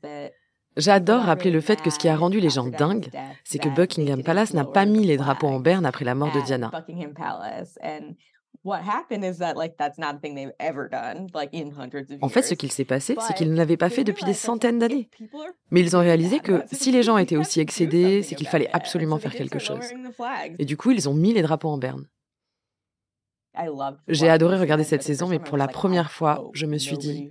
J'adore 0.78 1.24
rappeler 1.24 1.52
le 1.52 1.62
fait 1.62 1.82
que 1.82 1.90
ce 1.90 2.00
qui 2.00 2.08
a 2.08 2.16
rendu 2.16 2.40
les 2.40 2.50
gens 2.50 2.68
dingues, 2.68 3.10
c'est 3.44 3.60
que 3.60 3.70
Buckingham 3.70 4.24
Palace 4.24 4.54
n'a 4.54 4.66
pas 4.66 4.86
mis 4.86 5.06
les 5.06 5.18
drapeaux 5.18 5.48
en 5.48 5.60
berne 5.60 5.86
après 5.86 6.06
la 6.06 6.16
mort 6.16 6.32
de 6.34 6.42
Diana. 6.42 6.72
En 12.22 12.30
fait, 12.30 12.42
ce 12.44 12.54
qu'il 12.54 12.72
s'est 12.72 12.86
passé, 12.86 13.16
c'est 13.20 13.34
qu'ils 13.34 13.52
ne 13.52 13.58
l'avaient 13.58 13.78
pas 13.78 13.90
fait 13.90 14.04
depuis 14.04 14.24
des 14.24 14.34
centaines 14.34 14.78
d'années. 14.80 15.10
Mais 15.72 15.82
ils 15.82 15.98
ont 15.98 16.02
réalisé 16.02 16.40
que 16.40 16.64
si 16.72 16.92
les 16.92 17.02
gens 17.04 17.18
étaient 17.18 17.38
aussi 17.38 17.60
excédés, 17.60 18.22
c'est 18.22 18.36
qu'il 18.36 18.48
fallait 18.48 18.70
absolument 18.72 19.18
faire 19.18 19.34
quelque 19.34 19.60
chose. 19.60 19.86
Et 20.60 20.66
du 20.66 20.78
coup, 20.78 20.92
ils 20.92 21.10
ont 21.10 21.14
mis 21.14 21.34
les 21.34 21.42
drapeaux 21.42 21.70
en 21.70 21.78
berne. 21.78 22.06
J'ai 24.08 24.30
adoré 24.30 24.58
regarder 24.58 24.84
cette 24.84 25.04
saison, 25.04 25.28
mais 25.28 25.40
pour 25.40 25.58
la 25.58 25.68
première 25.68 26.12
fois, 26.12 26.50
je 26.54 26.66
me 26.66 26.78
suis 26.78 26.98
dit, 26.98 27.30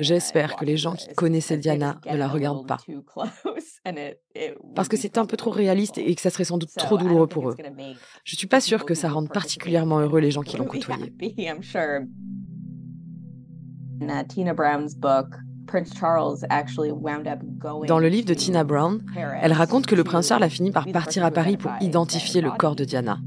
j'espère 0.00 0.56
que 0.56 0.64
les 0.64 0.76
gens 0.76 0.94
qui 0.94 1.08
connaissaient 1.14 1.58
Diana 1.58 2.00
ne 2.10 2.16
la 2.16 2.28
regardent 2.28 2.66
pas. 2.66 2.78
Parce 4.74 4.88
que 4.88 4.96
c'est 4.96 5.18
un 5.18 5.26
peu 5.26 5.36
trop 5.36 5.50
réaliste 5.50 5.98
et 5.98 6.14
que 6.14 6.20
ça 6.20 6.30
serait 6.30 6.44
sans 6.44 6.58
doute 6.58 6.74
trop 6.76 6.96
douloureux 6.96 7.26
pour 7.26 7.50
eux. 7.50 7.56
Je 8.24 8.36
suis 8.36 8.46
pas 8.46 8.60
sûre 8.60 8.84
que 8.84 8.94
ça 8.94 9.08
rende 9.08 9.30
particulièrement 9.30 10.00
heureux 10.00 10.20
les 10.20 10.30
gens 10.30 10.42
qui 10.42 10.56
l'ont 10.56 10.66
côtoyé. 10.66 11.12
Tina 14.28 14.54
Brown's 14.54 14.94
book 14.94 15.26
dans 17.86 17.98
le 17.98 18.08
livre 18.08 18.26
de 18.26 18.34
Tina 18.34 18.64
Brown, 18.64 19.02
elle 19.40 19.52
raconte 19.52 19.86
que 19.86 19.94
le 19.94 20.04
prince 20.04 20.28
Charles 20.28 20.42
a 20.42 20.48
fini 20.48 20.70
par 20.70 20.86
partir 20.86 21.24
à 21.24 21.30
Paris 21.30 21.56
pour 21.56 21.70
identifier 21.80 22.40
le 22.40 22.50
corps 22.50 22.76
de 22.76 22.84
Diana. 22.84 23.18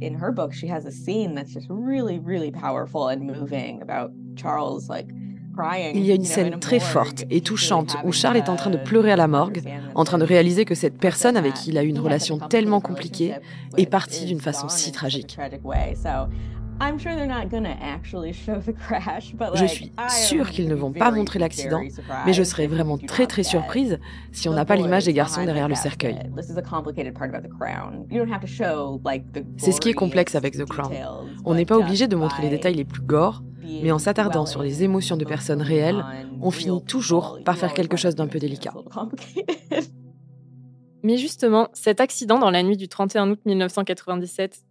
Il 5.93 6.05
y 6.05 6.12
a 6.12 6.15
une 6.15 6.24
scène 6.24 6.60
très 6.60 6.79
forte 6.79 7.25
et 7.29 7.41
touchante 7.41 7.98
où 8.05 8.12
Charles 8.12 8.38
est 8.38 8.50
en 8.50 8.55
train 8.55 8.69
de 8.69 8.77
pleurer 8.77 9.12
à 9.12 9.15
la 9.15 9.27
morgue, 9.27 9.62
en 9.95 10.03
train 10.03 10.17
de 10.17 10.24
réaliser 10.24 10.65
que 10.65 10.75
cette 10.75 10.98
personne 10.98 11.36
avec 11.38 11.53
qui 11.53 11.71
il 11.71 11.77
a 11.77 11.83
eu 11.83 11.88
une 11.88 12.00
relation 12.00 12.39
tellement 12.39 12.79
compliquée 12.81 13.36
est 13.77 13.86
partie 13.86 14.25
d'une 14.25 14.39
façon 14.39 14.69
si 14.69 14.91
tragique. 14.91 15.38
Je 19.55 19.65
suis 19.65 19.91
sûre 20.09 20.50
qu'ils 20.50 20.67
ne 20.67 20.75
vont 20.75 20.91
pas 20.91 21.11
montrer 21.11 21.39
l'accident, 21.39 21.81
mais 22.25 22.33
je 22.33 22.43
serais 22.43 22.67
vraiment 22.67 22.97
très 22.97 23.27
très 23.27 23.43
surprise 23.43 24.00
si 24.31 24.50
on 24.50 24.53
n'a 24.53 24.65
pas 24.65 24.75
l'image 24.75 25.05
des 25.05 25.13
garçons 25.13 25.43
derrière 25.45 25.67
le 25.67 25.75
cercueil. 25.75 26.17
C'est 29.57 29.71
ce 29.71 29.81
qui 29.81 29.89
est 29.89 29.93
complexe 29.93 30.35
avec 30.35 30.57
The 30.57 30.65
Crown. 30.65 30.91
On 31.45 31.53
n'est 31.53 31.65
pas 31.65 31.77
obligé 31.77 32.07
de 32.07 32.15
montrer 32.15 32.43
les 32.43 32.50
détails 32.50 32.75
les 32.75 32.85
plus 32.85 33.01
gore, 33.01 33.43
mais 33.63 33.91
en 33.91 34.00
s'attardant 34.00 34.45
sur 34.45 34.63
les 34.63 34.83
émotions 34.83 35.17
de 35.17 35.25
personnes 35.25 35.61
réelles, 35.61 36.03
on 36.41 36.51
finit 36.51 36.83
toujours 36.83 37.39
par 37.45 37.57
faire 37.57 37.73
quelque 37.73 37.97
chose 37.97 38.15
d'un 38.15 38.27
peu 38.27 38.39
délicat. 38.39 38.73
Mais 41.03 41.17
justement, 41.17 41.67
cet 41.73 42.00
accident 42.00 42.38
dans 42.38 42.51
la 42.51 42.61
nuit 42.61 42.77
du 42.77 42.88
31 42.88 43.31
août 43.31 43.39
1997, 43.45 44.63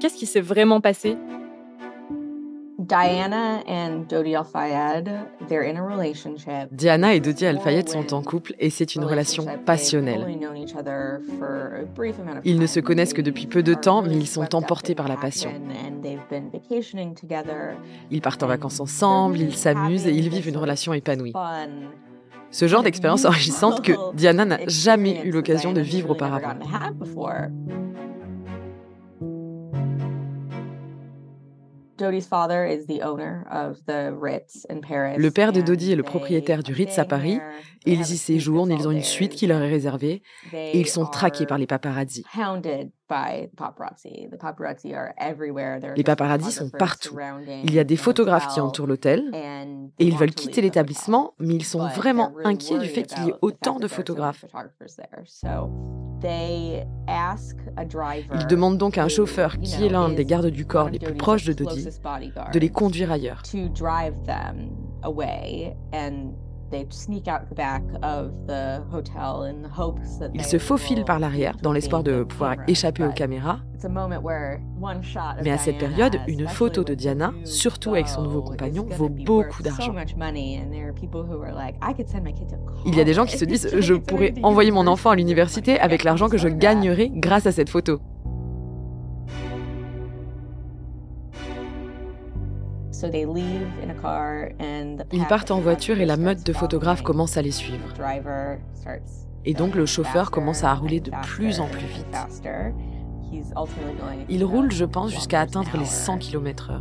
qu'est-ce 0.00 0.16
qui 0.16 0.26
s'est 0.26 0.40
vraiment 0.40 0.80
passé? 0.80 1.16
Diana 2.78 3.62
and 3.66 4.04
Dodi 4.08 4.36
Al 4.36 4.44
Fayed, 4.44 5.10
they're 5.48 5.64
in 5.64 5.76
a 5.76 5.82
relationship. 5.82 6.68
Diana 6.70 7.14
et 7.14 7.20
Dodi 7.20 7.44
Al 7.46 7.58
Fayed 7.58 7.88
sont 7.88 8.14
en 8.14 8.22
couple 8.22 8.54
et 8.60 8.70
c'est 8.70 8.94
une 8.94 9.04
relation 9.04 9.44
passionnelle. 9.64 10.38
Ils 12.44 12.60
ne 12.60 12.66
se 12.66 12.78
connaissent 12.80 13.12
que 13.12 13.22
depuis 13.22 13.46
peu 13.46 13.62
de 13.62 13.74
temps, 13.74 14.02
mais 14.02 14.14
ils 14.14 14.28
sont 14.28 14.54
emportés 14.54 14.94
par 14.94 15.08
la 15.08 15.16
passion. 15.16 15.50
Ils 18.10 18.20
partent 18.20 18.42
en 18.42 18.46
vacances 18.46 18.78
ensemble, 18.78 19.40
ils 19.40 19.56
s'amusent 19.56 20.06
et 20.06 20.12
ils 20.12 20.28
vivent 20.28 20.48
une 20.48 20.58
relation 20.58 20.92
épanouie. 20.92 21.32
Ce 22.50 22.68
genre 22.68 22.82
d'expérience 22.82 23.24
enrichissante 23.26 23.82
que 23.82 23.92
Diana 24.14 24.44
n'a 24.44 24.58
jamais 24.68 25.22
eu 25.24 25.30
l'occasion 25.30 25.72
de 25.72 25.80
vivre 25.80 26.10
auparavant. 26.10 26.54
Le 35.18 35.28
père 35.30 35.52
de 35.52 35.60
Dodi 35.60 35.92
est 35.92 35.96
le 35.96 36.02
propriétaire 36.02 36.62
du 36.62 36.72
Ritz 36.72 36.98
à 36.98 37.04
Paris. 37.04 37.40
Ils 37.86 38.00
y 38.00 38.16
séjournent, 38.16 38.72
ils 38.72 38.88
ont 38.88 38.90
une 38.90 39.02
suite 39.02 39.34
qui 39.34 39.46
leur 39.46 39.62
est 39.62 39.68
réservée 39.68 40.22
et 40.52 40.80
ils 40.80 40.88
sont 40.88 41.06
traqués 41.06 41.46
par 41.46 41.56
les 41.56 41.66
paparazzi. 41.66 42.24
Les 45.96 46.04
paparazzi 46.04 46.52
sont 46.52 46.70
partout. 46.70 47.16
Il 47.64 47.72
y 47.72 47.78
a 47.78 47.84
des 47.84 47.96
photographes 47.96 48.48
qui 48.52 48.60
entourent 48.60 48.88
l'hôtel 48.88 49.30
et 49.98 50.04
ils 50.04 50.16
veulent 50.16 50.34
quitter 50.34 50.60
l'établissement, 50.62 51.34
mais 51.38 51.54
ils 51.54 51.64
sont 51.64 51.86
vraiment 51.88 52.32
inquiets 52.44 52.78
du 52.78 52.88
fait 52.88 53.04
qu'il 53.04 53.24
y 53.24 53.28
ait 53.28 53.34
autant 53.40 53.78
de 53.78 53.88
photographes. 53.88 54.44
Ils 58.34 58.46
demandent 58.46 58.78
donc 58.78 58.98
à 58.98 59.04
un 59.04 59.08
chauffeur 59.08 59.58
qui 59.58 59.84
est 59.84 59.88
l'un 59.88 60.08
des 60.08 60.24
gardes 60.24 60.46
du 60.46 60.66
corps 60.66 60.88
les 60.90 60.98
plus 60.98 61.14
proches 61.14 61.44
de 61.44 61.52
Dodi 61.52 61.86
de 62.52 62.58
les 62.58 62.68
conduire 62.68 63.12
ailleurs. 63.12 63.42
Ils 70.34 70.44
se 70.44 70.58
faufilent 70.58 71.04
par 71.04 71.18
l'arrière 71.18 71.56
dans 71.62 71.72
l'espoir 71.72 72.02
de 72.02 72.22
pouvoir 72.24 72.56
échapper 72.66 73.04
aux 73.04 73.12
caméras. 73.12 73.60
Mais 75.44 75.50
à 75.50 75.58
cette 75.58 75.78
période, 75.78 76.16
une 76.26 76.48
photo 76.48 76.82
de 76.82 76.94
Diana, 76.94 77.32
surtout 77.44 77.90
avec 77.94 78.08
son 78.08 78.22
nouveau 78.22 78.42
compagnon, 78.42 78.86
vaut 78.90 79.08
beaucoup 79.08 79.62
d'argent. 79.62 79.94
Il 82.86 82.96
y 82.96 83.00
a 83.00 83.04
des 83.04 83.12
gens 83.12 83.26
qui 83.26 83.36
se 83.36 83.44
disent 83.44 83.68
je 83.78 83.94
pourrais 83.94 84.34
envoyer 84.42 84.70
mon 84.70 84.86
enfant 84.86 85.10
à 85.10 85.16
l'université 85.16 85.78
avec 85.78 86.04
l'argent 86.04 86.28
que 86.28 86.38
je 86.38 86.48
gagnerai 86.48 87.10
grâce 87.14 87.46
à 87.46 87.52
cette 87.52 87.68
photo. 87.68 88.00
Ils 95.12 95.24
partent 95.26 95.50
en 95.50 95.60
voiture 95.60 96.00
et 96.00 96.06
la 96.06 96.16
meute 96.16 96.44
de 96.46 96.52
photographes 96.52 97.02
commence 97.02 97.36
à 97.36 97.42
les 97.42 97.50
suivre. 97.50 97.84
Et 99.44 99.54
donc 99.54 99.74
le 99.74 99.86
chauffeur 99.86 100.30
commence 100.30 100.64
à 100.64 100.74
rouler 100.74 101.00
de 101.00 101.10
plus 101.22 101.60
en 101.60 101.66
plus 101.66 101.86
vite. 101.86 102.06
Il 104.28 104.44
roule, 104.44 104.70
je 104.70 104.84
pense, 104.84 105.10
jusqu'à 105.12 105.40
atteindre 105.40 105.76
les 105.76 105.84
100 105.84 106.18
km/h. 106.18 106.80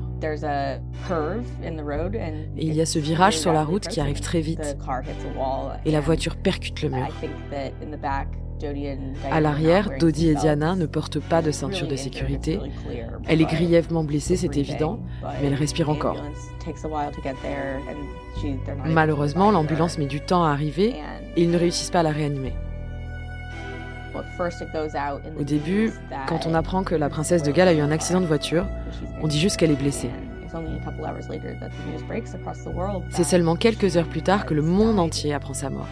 Et 2.55 2.65
il 2.65 2.73
y 2.73 2.81
a 2.81 2.85
ce 2.85 2.99
virage 2.99 3.37
sur 3.37 3.51
la 3.51 3.63
route 3.63 3.87
qui 3.87 3.99
arrive 3.99 4.19
très 4.19 4.41
vite. 4.41 4.77
Et 5.85 5.91
la 5.91 6.01
voiture 6.01 6.35
percute 6.37 6.81
le 6.81 6.89
mur. 6.89 7.07
À 9.31 9.41
l'arrière, 9.41 9.89
Dodi 9.99 10.29
et 10.29 10.35
Diana 10.35 10.75
ne 10.75 10.85
portent 10.85 11.19
pas 11.19 11.41
de 11.41 11.51
ceinture 11.51 11.87
de 11.87 11.95
sécurité. 11.95 12.59
Elle 13.27 13.41
est 13.41 13.45
grièvement 13.45 14.03
blessée, 14.03 14.35
c'est 14.35 14.55
évident, 14.57 14.99
mais 15.41 15.47
elle 15.47 15.55
respire 15.55 15.89
encore. 15.89 16.17
Malheureusement, 18.85 19.51
l'ambulance 19.51 19.97
met 19.97 20.05
du 20.05 20.21
temps 20.21 20.43
à 20.43 20.51
arriver 20.51 20.95
et 21.35 21.43
ils 21.43 21.51
ne 21.51 21.57
réussissent 21.57 21.91
pas 21.91 21.99
à 21.99 22.03
la 22.03 22.11
réanimer. 22.11 22.53
Au 25.37 25.43
début, 25.43 25.91
quand 26.27 26.45
on 26.45 26.53
apprend 26.53 26.83
que 26.83 26.95
la 26.95 27.09
princesse 27.09 27.43
de 27.43 27.51
Galles 27.51 27.67
a 27.67 27.73
eu 27.73 27.81
un 27.81 27.91
accident 27.91 28.21
de 28.21 28.25
voiture, 28.25 28.65
on 29.21 29.27
dit 29.27 29.39
juste 29.39 29.57
qu'elle 29.57 29.71
est 29.71 29.75
blessée. 29.75 30.09
C'est 33.09 33.23
seulement 33.23 33.55
quelques 33.57 33.97
heures 33.97 34.07
plus 34.07 34.21
tard 34.21 34.45
que 34.45 34.53
le 34.53 34.61
monde 34.61 34.99
entier 34.99 35.33
apprend 35.33 35.53
sa 35.53 35.69
mort. 35.69 35.89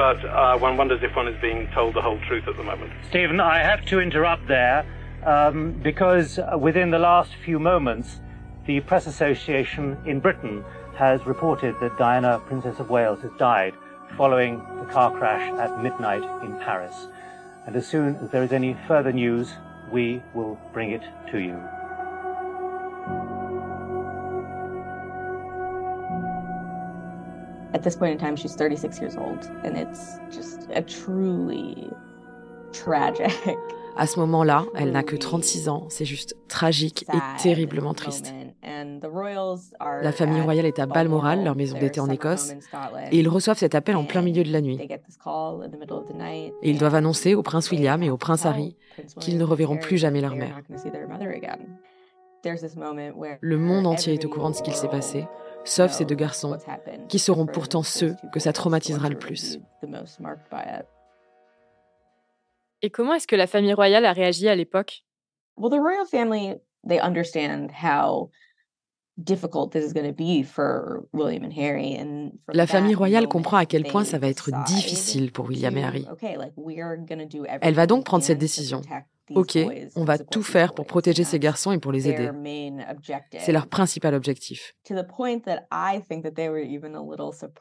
But 0.00 0.24
uh, 0.24 0.56
one 0.56 0.78
wonders 0.78 0.98
if 1.02 1.14
one 1.14 1.28
is 1.28 1.38
being 1.42 1.68
told 1.74 1.92
the 1.92 2.00
whole 2.00 2.18
truth 2.26 2.48
at 2.48 2.56
the 2.56 2.62
moment. 2.62 2.90
Stephen, 3.10 3.38
I 3.38 3.58
have 3.58 3.84
to 3.84 4.00
interrupt 4.00 4.48
there 4.48 4.86
um, 5.26 5.72
because 5.72 6.40
within 6.58 6.90
the 6.90 6.98
last 6.98 7.32
few 7.44 7.58
moments, 7.58 8.18
the 8.64 8.80
Press 8.80 9.06
Association 9.06 9.98
in 10.06 10.18
Britain 10.18 10.64
has 10.96 11.26
reported 11.26 11.74
that 11.82 11.98
Diana, 11.98 12.40
Princess 12.46 12.80
of 12.80 12.88
Wales, 12.88 13.20
has 13.20 13.30
died 13.38 13.74
following 14.16 14.56
the 14.78 14.86
car 14.86 15.10
crash 15.10 15.52
at 15.60 15.82
midnight 15.82 16.22
in 16.44 16.58
Paris. 16.60 17.08
And 17.66 17.76
as 17.76 17.86
soon 17.86 18.16
as 18.16 18.30
there 18.30 18.42
is 18.42 18.52
any 18.52 18.78
further 18.88 19.12
news, 19.12 19.52
we 19.92 20.22
will 20.32 20.58
bring 20.72 20.92
it 20.92 21.02
to 21.30 21.40
you. 21.40 21.60
At 27.72 27.80
this 27.80 27.96
point 27.96 28.12
in 28.12 28.16
time, 28.16 28.36
she's 28.36 28.56
36 28.56 29.00
years 29.00 29.16
old, 29.16 29.48
and 29.64 29.76
it's 29.76 30.18
just 30.30 30.68
a 30.74 30.82
truly 30.82 31.88
tragic. 32.72 33.30
À 33.96 34.06
ce 34.06 34.18
moment-là, 34.20 34.64
elle 34.74 34.92
n'a 34.92 35.02
que 35.02 35.16
36 35.16 35.68
ans, 35.68 35.86
c'est 35.88 36.04
juste 36.04 36.36
tragique 36.48 37.04
et 37.12 37.42
terriblement 37.42 37.92
triste. 37.92 38.32
La 40.02 40.12
famille 40.12 40.40
royale 40.40 40.66
est 40.66 40.78
à 40.78 40.86
Balmoral, 40.86 41.44
leur 41.44 41.56
maison 41.56 41.78
d'été 41.78 42.00
en 42.00 42.08
Écosse, 42.08 42.54
et 43.10 43.18
ils 43.18 43.28
reçoivent 43.28 43.58
cet 43.58 43.74
appel 43.74 43.96
en 43.96 44.04
plein 44.04 44.22
milieu 44.22 44.44
de 44.44 44.52
la 44.52 44.60
nuit. 44.60 44.78
Et 46.62 46.70
ils 46.70 46.78
doivent 46.78 46.94
annoncer 46.94 47.34
au 47.34 47.42
prince 47.42 47.70
William 47.70 48.02
et 48.02 48.10
au 48.10 48.16
prince 48.16 48.46
Harry 48.46 48.76
qu'ils 49.18 49.38
ne 49.38 49.44
reverront 49.44 49.76
plus 49.76 49.98
jamais 49.98 50.20
leur 50.20 50.34
mère. 50.36 50.60
Le 53.40 53.58
monde 53.58 53.86
entier 53.86 54.14
est 54.14 54.24
au 54.24 54.28
courant 54.28 54.50
de 54.50 54.54
ce 54.54 54.62
qu'il 54.62 54.74
s'est 54.74 54.88
passé, 54.88 55.26
sauf 55.64 55.92
ces 55.92 56.04
deux 56.04 56.14
garçons, 56.14 56.56
qui 57.08 57.18
seront 57.18 57.46
pourtant 57.46 57.82
ceux 57.82 58.16
que 58.32 58.40
ça 58.40 58.52
traumatisera 58.52 59.08
le 59.08 59.18
plus. 59.18 59.58
Et 62.82 62.90
comment 62.90 63.14
est-ce 63.14 63.26
que 63.26 63.36
la 63.36 63.46
famille 63.46 63.74
royale 63.74 64.06
a 64.06 64.12
réagi 64.12 64.48
à 64.48 64.54
l'époque? 64.54 65.04
Well, 65.56 65.70
the 65.70 65.80
royal 65.80 66.06
family, 66.06 66.56
they 66.86 66.98
understand 66.98 67.70
how 67.70 68.30
difficult 69.22 69.72
this 69.72 69.84
is 69.84 69.92
going 69.92 70.06
to 70.06 70.14
be 70.14 70.42
for 70.42 71.06
William 71.12 71.44
and 71.44 71.52
Harry 71.52 71.96
and 71.98 72.32
La 72.52 72.66
famille 72.66 72.94
royale 72.94 73.28
comprend 73.28 73.58
à 73.58 73.66
quel 73.66 73.84
point 73.84 74.04
ça 74.04 74.18
va 74.18 74.28
être 74.28 74.50
difficile 74.64 75.32
pour 75.32 75.46
William 75.46 75.76
et 75.76 75.84
Harry. 75.84 76.06
Elle 77.60 77.74
va 77.74 77.86
donc 77.86 78.04
prendre 78.04 78.24
cette 78.24 78.38
décision. 78.38 78.80
Ok, 79.34 79.58
on 79.96 80.04
va 80.04 80.18
tout 80.18 80.42
faire 80.42 80.74
pour 80.74 80.86
protéger 80.86 81.24
ces 81.24 81.38
garçons 81.38 81.72
et 81.72 81.78
pour 81.78 81.92
les 81.92 82.08
aider. 82.08 82.30
C'est 83.38 83.52
leur 83.52 83.66
principal 83.66 84.14
objectif. 84.14 84.74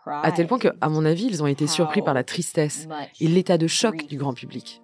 À 0.07 0.31
tel 0.31 0.47
point 0.47 0.59
que, 0.59 0.69
à 0.81 0.89
mon 0.89 1.05
avis, 1.05 1.25
ils 1.25 1.43
ont 1.43 1.47
été 1.47 1.67
surpris 1.67 2.01
par 2.01 2.13
la 2.13 2.23
tristesse 2.23 2.88
et 3.19 3.27
l'état 3.27 3.57
de 3.57 3.67
choc 3.67 4.07
du 4.07 4.17
grand 4.17 4.33
public. 4.33 4.81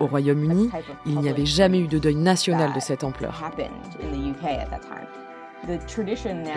Au 0.00 0.06
Royaume-Uni, 0.06 0.70
il 1.06 1.18
n'y 1.20 1.28
avait 1.28 1.46
jamais 1.46 1.78
eu 1.78 1.86
de 1.86 1.98
deuil 1.98 2.16
national 2.16 2.72
de 2.72 2.80
cette 2.80 3.04
ampleur. 3.04 3.40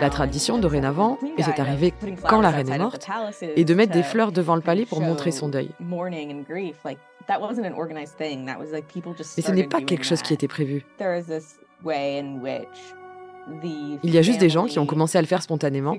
La 0.00 0.10
tradition 0.10 0.58
dorénavant, 0.58 1.18
et 1.36 1.42
c'est 1.42 1.60
arrivé 1.60 1.92
quand 2.28 2.40
la 2.40 2.50
reine 2.50 2.68
est 2.68 2.78
morte, 2.78 3.06
est 3.42 3.64
de 3.64 3.74
mettre 3.74 3.92
des 3.92 4.02
fleurs 4.02 4.32
devant 4.32 4.54
le 4.54 4.62
palais 4.62 4.86
pour 4.86 5.00
montrer 5.00 5.30
son 5.30 5.48
deuil. 5.48 5.70
Mais 9.36 9.42
ce 9.42 9.52
n'est 9.52 9.66
pas 9.66 9.80
quelque 9.82 10.04
chose 10.04 10.22
qui 10.22 10.34
était 10.34 10.48
prévu. 10.48 10.84
Il 14.02 14.14
y 14.14 14.18
a 14.18 14.22
juste 14.22 14.40
des 14.40 14.48
gens 14.48 14.66
qui 14.66 14.78
ont 14.78 14.86
commencé 14.86 15.18
à 15.18 15.20
le 15.20 15.26
faire 15.26 15.42
spontanément. 15.42 15.96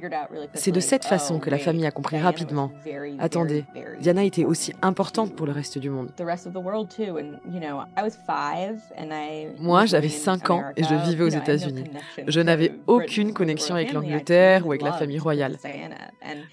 C'est 0.53 0.71
de 0.71 0.79
cette 0.79 1.05
façon 1.05 1.39
que 1.39 1.49
la 1.49 1.57
famille 1.57 1.85
a 1.85 1.91
compris 1.91 2.19
rapidement. 2.19 2.71
Attendez, 3.19 3.65
Diana 3.99 4.23
était 4.23 4.45
aussi 4.45 4.73
importante 4.81 5.35
pour 5.35 5.45
le 5.45 5.51
reste 5.51 5.77
du 5.77 5.89
monde. 5.89 6.11
Moi, 9.59 9.85
j'avais 9.85 10.09
5 10.09 10.49
ans 10.49 10.63
et 10.75 10.83
je 10.83 10.95
vivais 11.09 11.23
aux 11.23 11.29
États-Unis. 11.29 11.85
Je 12.27 12.39
n'avais 12.39 12.73
aucune 12.87 13.33
connexion 13.33 13.75
avec 13.75 13.93
l'Angleterre 13.93 14.65
ou 14.65 14.71
avec 14.71 14.81
la 14.81 14.93
famille 14.93 15.19
royale. 15.19 15.57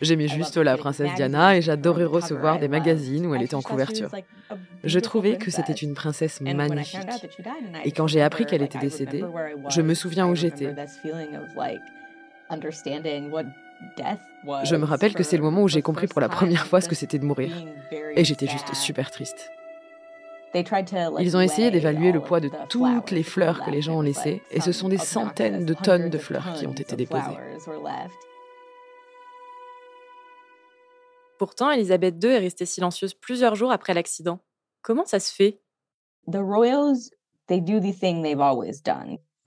J'aimais 0.01 0.29
juste 0.29 0.57
la 0.57 0.77
princesse 0.77 1.15
Diana 1.15 1.57
et 1.57 1.63
j'adorais 1.63 2.05
recevoir 2.05 2.59
des 2.59 2.69
magazines 2.69 3.27
où 3.27 3.35
elle 3.35 3.43
était 3.43 3.55
en 3.55 3.63
couverture. 3.63 4.11
Je 4.85 5.01
trouvais 5.01 5.37
que 5.37 5.51
c'était 5.51 5.73
une 5.73 5.95
princesse 5.95 6.41
magnifique. 6.41 7.01
Et 7.85 7.93
quand 7.93 8.07
j'ai 8.07 8.23
appris 8.23 8.47
qu'elle 8.47 8.63
était 8.63 8.79
décédée, 8.79 9.25
je 9.69 9.83
me 9.83 9.95
souviens 9.95 10.29
où 10.29 10.35
j'étais. 10.35 10.75
Je 14.65 14.77
me 14.77 14.85
rappelle 14.85 15.15
que 15.15 15.23
c'est 15.23 15.37
le 15.37 15.43
moment 15.43 15.63
où 15.63 15.69
j'ai 15.69 15.83
compris 15.83 16.07
pour 16.07 16.21
la 16.21 16.29
première 16.29 16.67
fois 16.67 16.81
ce 16.81 16.89
que 16.89 16.95
c'était 16.95 17.19
de 17.19 17.25
mourir. 17.25 17.53
Et 18.15 18.25
j'étais 18.25 18.47
juste 18.47 18.75
super 18.75 19.11
triste. 19.11 19.51
Ils 21.21 21.37
ont 21.37 21.41
essayé 21.41 21.71
d'évaluer 21.71 22.13
le 22.13 22.21
poids 22.21 22.41
de 22.41 22.51
toutes 22.69 23.11
les 23.11 23.23
fleurs 23.23 23.63
que 23.63 23.71
les 23.71 23.83
gens 23.83 23.99
ont 23.99 24.03
laissées, 24.03 24.43
et 24.51 24.61
ce 24.61 24.73
sont 24.73 24.89
des 24.89 24.99
centaines 24.99 25.67
de 25.67 25.75
tonnes 25.75 26.09
de 26.09 26.19
fleurs 26.19 26.55
qui 26.55 26.67
ont 26.67 26.73
été 26.73 26.97
déposées. 26.97 27.37
Pourtant, 31.39 31.71
Elisabeth 31.71 32.23
II 32.25 32.31
est 32.31 32.39
restée 32.39 32.65
silencieuse 32.65 33.13
plusieurs 33.13 33.55
jours 33.55 33.71
après 33.71 33.93
l'accident. 33.93 34.41
Comment 34.81 35.05
ça 35.05 35.21
se 35.21 35.35
fait? 35.35 35.61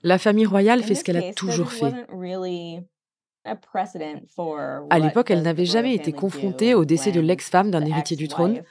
La 0.03 0.17
famille 0.17 0.45
royale 0.45 0.83
fait 0.83 0.95
ce 0.95 1.03
qu'elle 1.03 1.17
a 1.17 1.33
toujours 1.33 1.71
fait. 1.71 1.93
À 4.89 4.99
l'époque, 4.99 5.31
elle 5.31 5.41
n'avait 5.41 5.65
jamais 5.65 5.95
été 5.95 6.11
confrontée 6.11 6.73
au 6.73 6.85
décès 6.85 7.11
de 7.11 7.19
l'ex-femme 7.19 7.71
d'un 7.71 7.85
héritier 7.85 8.17
du 8.17 8.27
trône 8.27 8.61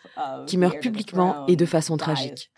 qui 0.46 0.56
meurt 0.56 0.80
publiquement 0.80 1.46
et 1.46 1.56
de 1.56 1.66
façon 1.66 1.96
tragique. 1.96 2.50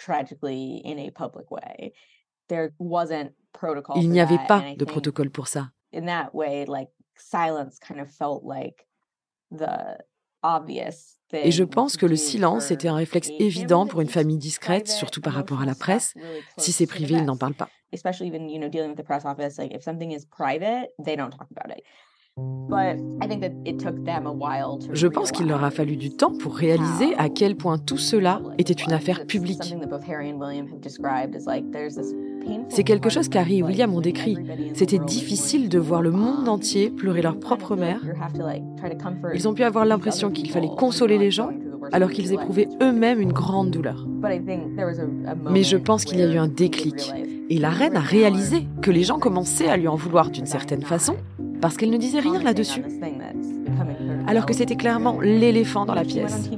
Il 3.97 4.11
n'y 4.11 4.21
avait 4.21 4.39
pas 4.47 4.65
de 4.77 4.85
protocole 4.85 5.31
pour 5.31 5.49
ça. 5.49 5.71
Et 11.33 11.51
je 11.51 11.65
pense 11.65 11.97
que 11.97 12.07
le 12.07 12.17
silence 12.17 12.71
était 12.71 12.89
un 12.89 12.97
réflexe 12.97 13.31
évident 13.39 13.87
pour 13.87 14.01
une 14.01 14.09
famille 14.09 14.39
discrète, 14.39 14.89
surtout 14.89 15.21
par 15.21 15.33
rapport 15.33 15.61
à 15.61 15.65
la 15.65 15.75
presse. 15.75 16.15
Si 16.57 16.73
c'est 16.73 16.87
privé, 16.87 17.15
ils 17.15 17.25
n'en 17.25 17.37
parlent 17.37 17.55
pas. 17.55 17.69
Je 24.93 25.07
pense 25.09 25.33
qu'il 25.33 25.47
leur 25.47 25.65
a 25.65 25.71
fallu 25.71 25.97
du 25.97 26.11
temps 26.11 26.33
pour 26.37 26.57
réaliser 26.57 27.15
à 27.17 27.29
quel 27.29 27.57
point 27.57 27.79
tout 27.79 27.99
cela 27.99 28.41
était 28.59 28.73
une 28.73 28.93
affaire 28.93 29.27
publique. 29.27 29.75
C'est 32.69 32.85
quelque 32.85 33.09
chose 33.09 33.29
qu'Harry 33.29 33.59
et 33.59 33.63
William 33.63 33.93
ont 33.95 34.01
décrit. 34.01 34.37
C'était 34.75 34.99
difficile 34.99 35.69
de 35.69 35.79
voir 35.79 36.03
le 36.03 36.11
monde 36.11 36.49
entier 36.49 36.91
pleurer 36.91 37.23
leur 37.23 37.39
propre 37.39 37.77
mère. 37.77 38.01
Ils 39.35 39.49
ont 39.49 39.55
pu 39.55 39.63
avoir 39.63 39.85
l'impression 39.85 40.31
qu'il 40.31 40.51
fallait 40.51 40.71
consoler 40.77 41.19
les 41.19 41.31
gens 41.31 41.51
alors 41.93 42.11
qu'ils 42.11 42.33
éprouvaient 42.33 42.69
eux-mêmes 42.83 43.21
une 43.21 43.33
grande 43.33 43.71
douleur. 43.71 44.07
Mais 45.51 45.63
je 45.63 45.77
pense 45.77 46.05
qu'il 46.05 46.19
y 46.19 46.23
a 46.23 46.33
eu 46.33 46.37
un 46.37 46.49
déclic. 46.49 47.13
Et 47.49 47.59
la 47.59 47.71
reine 47.71 47.97
a 47.97 48.01
réalisé 48.01 48.67
que 48.81 48.91
les 48.91 49.03
gens 49.03 49.19
commençaient 49.19 49.69
à 49.69 49.77
lui 49.77 49.89
en 49.89 49.97
vouloir 49.97 50.31
d'une 50.31 50.47
certaine 50.47 50.83
façon 50.83 51.17
parce 51.61 51.77
qu'elle 51.77 51.91
ne 51.91 51.99
disait 51.99 52.21
rien 52.21 52.43
là-dessus. 52.43 52.83
Alors 54.27 54.47
que 54.47 54.55
c'était 54.55 54.77
clairement 54.77 55.21
l'éléphant 55.21 55.85
dans 55.85 55.95
la 55.95 56.05
pièce. 56.05 56.49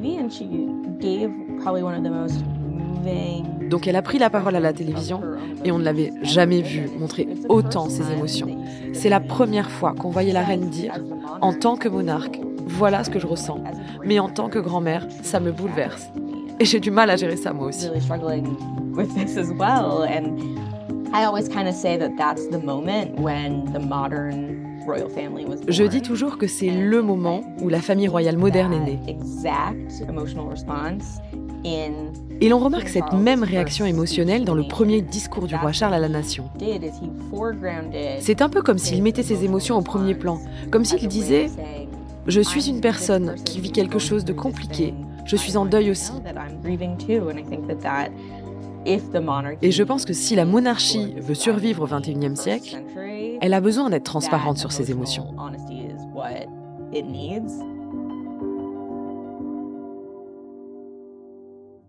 Donc 3.72 3.86
elle 3.86 3.96
a 3.96 4.02
pris 4.02 4.18
la 4.18 4.28
parole 4.28 4.54
à 4.54 4.60
la 4.60 4.74
télévision 4.74 5.22
et 5.64 5.72
on 5.72 5.78
ne 5.78 5.84
l'avait 5.84 6.12
jamais 6.20 6.60
vue 6.60 6.90
montrer 6.98 7.26
autant 7.48 7.88
ses 7.88 8.12
émotions. 8.12 8.62
C'est 8.92 9.08
la 9.08 9.18
première 9.18 9.70
fois 9.70 9.94
qu'on 9.98 10.10
voyait 10.10 10.34
la 10.34 10.42
reine 10.42 10.68
dire, 10.68 10.92
en 11.40 11.54
tant 11.54 11.76
que 11.76 11.88
monarque, 11.88 12.38
voilà 12.66 13.02
ce 13.02 13.08
que 13.08 13.18
je 13.18 13.26
ressens. 13.26 13.64
Mais 14.04 14.18
en 14.18 14.28
tant 14.28 14.50
que 14.50 14.58
grand-mère, 14.58 15.06
ça 15.22 15.40
me 15.40 15.52
bouleverse. 15.52 16.10
Et 16.60 16.66
j'ai 16.66 16.80
du 16.80 16.90
mal 16.90 17.08
à 17.08 17.16
gérer 17.16 17.36
ça 17.36 17.54
moi 17.54 17.68
aussi. 17.68 17.88
Je 25.66 25.84
dis 25.84 26.02
toujours 26.02 26.36
que 26.36 26.46
c'est 26.46 26.70
le 26.70 27.00
moment 27.00 27.40
où 27.62 27.70
la 27.70 27.80
famille 27.80 28.08
royale 28.08 28.36
moderne 28.36 28.74
est 28.74 28.80
née. 28.80 28.98
Et 32.42 32.48
l'on 32.48 32.58
remarque 32.58 32.88
cette 32.88 33.12
même 33.12 33.44
réaction 33.44 33.86
émotionnelle 33.86 34.44
dans 34.44 34.56
le 34.56 34.66
premier 34.66 35.00
discours 35.00 35.46
du 35.46 35.54
roi 35.54 35.70
Charles 35.70 35.94
à 35.94 36.00
la 36.00 36.08
nation. 36.08 36.50
C'est 38.18 38.42
un 38.42 38.48
peu 38.48 38.62
comme 38.62 38.78
s'il 38.78 39.00
mettait 39.00 39.22
ses 39.22 39.44
émotions 39.44 39.78
au 39.78 39.82
premier 39.82 40.16
plan, 40.16 40.40
comme 40.72 40.84
s'il 40.84 41.06
disait⁇ 41.06 41.46
Je 42.26 42.40
suis 42.40 42.68
une 42.68 42.80
personne 42.80 43.36
qui 43.44 43.60
vit 43.60 43.70
quelque 43.70 44.00
chose 44.00 44.24
de 44.24 44.32
compliqué, 44.32 44.92
je 45.24 45.36
suis 45.36 45.56
en 45.56 45.66
deuil 45.66 45.92
aussi. 45.92 46.10
Et 49.62 49.70
je 49.70 49.82
pense 49.84 50.04
que 50.04 50.12
si 50.12 50.34
la 50.34 50.44
monarchie 50.44 51.14
veut 51.20 51.34
survivre 51.34 51.84
au 51.84 51.86
XXIe 51.86 52.36
siècle, 52.36 52.82
elle 53.40 53.54
a 53.54 53.60
besoin 53.60 53.88
d'être 53.88 54.02
transparente 54.02 54.58
sur 54.58 54.72
ses 54.72 54.90
émotions. 54.90 55.32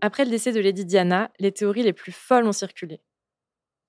Après 0.05 0.25
le 0.25 0.31
décès 0.31 0.51
de 0.51 0.59
Lady 0.59 0.83
Diana, 0.83 1.31
les 1.39 1.53
théories 1.53 1.81
les 1.81 1.93
plus 1.93 2.11
folles 2.11 2.45
ont 2.45 2.51
circulé. 2.51 2.99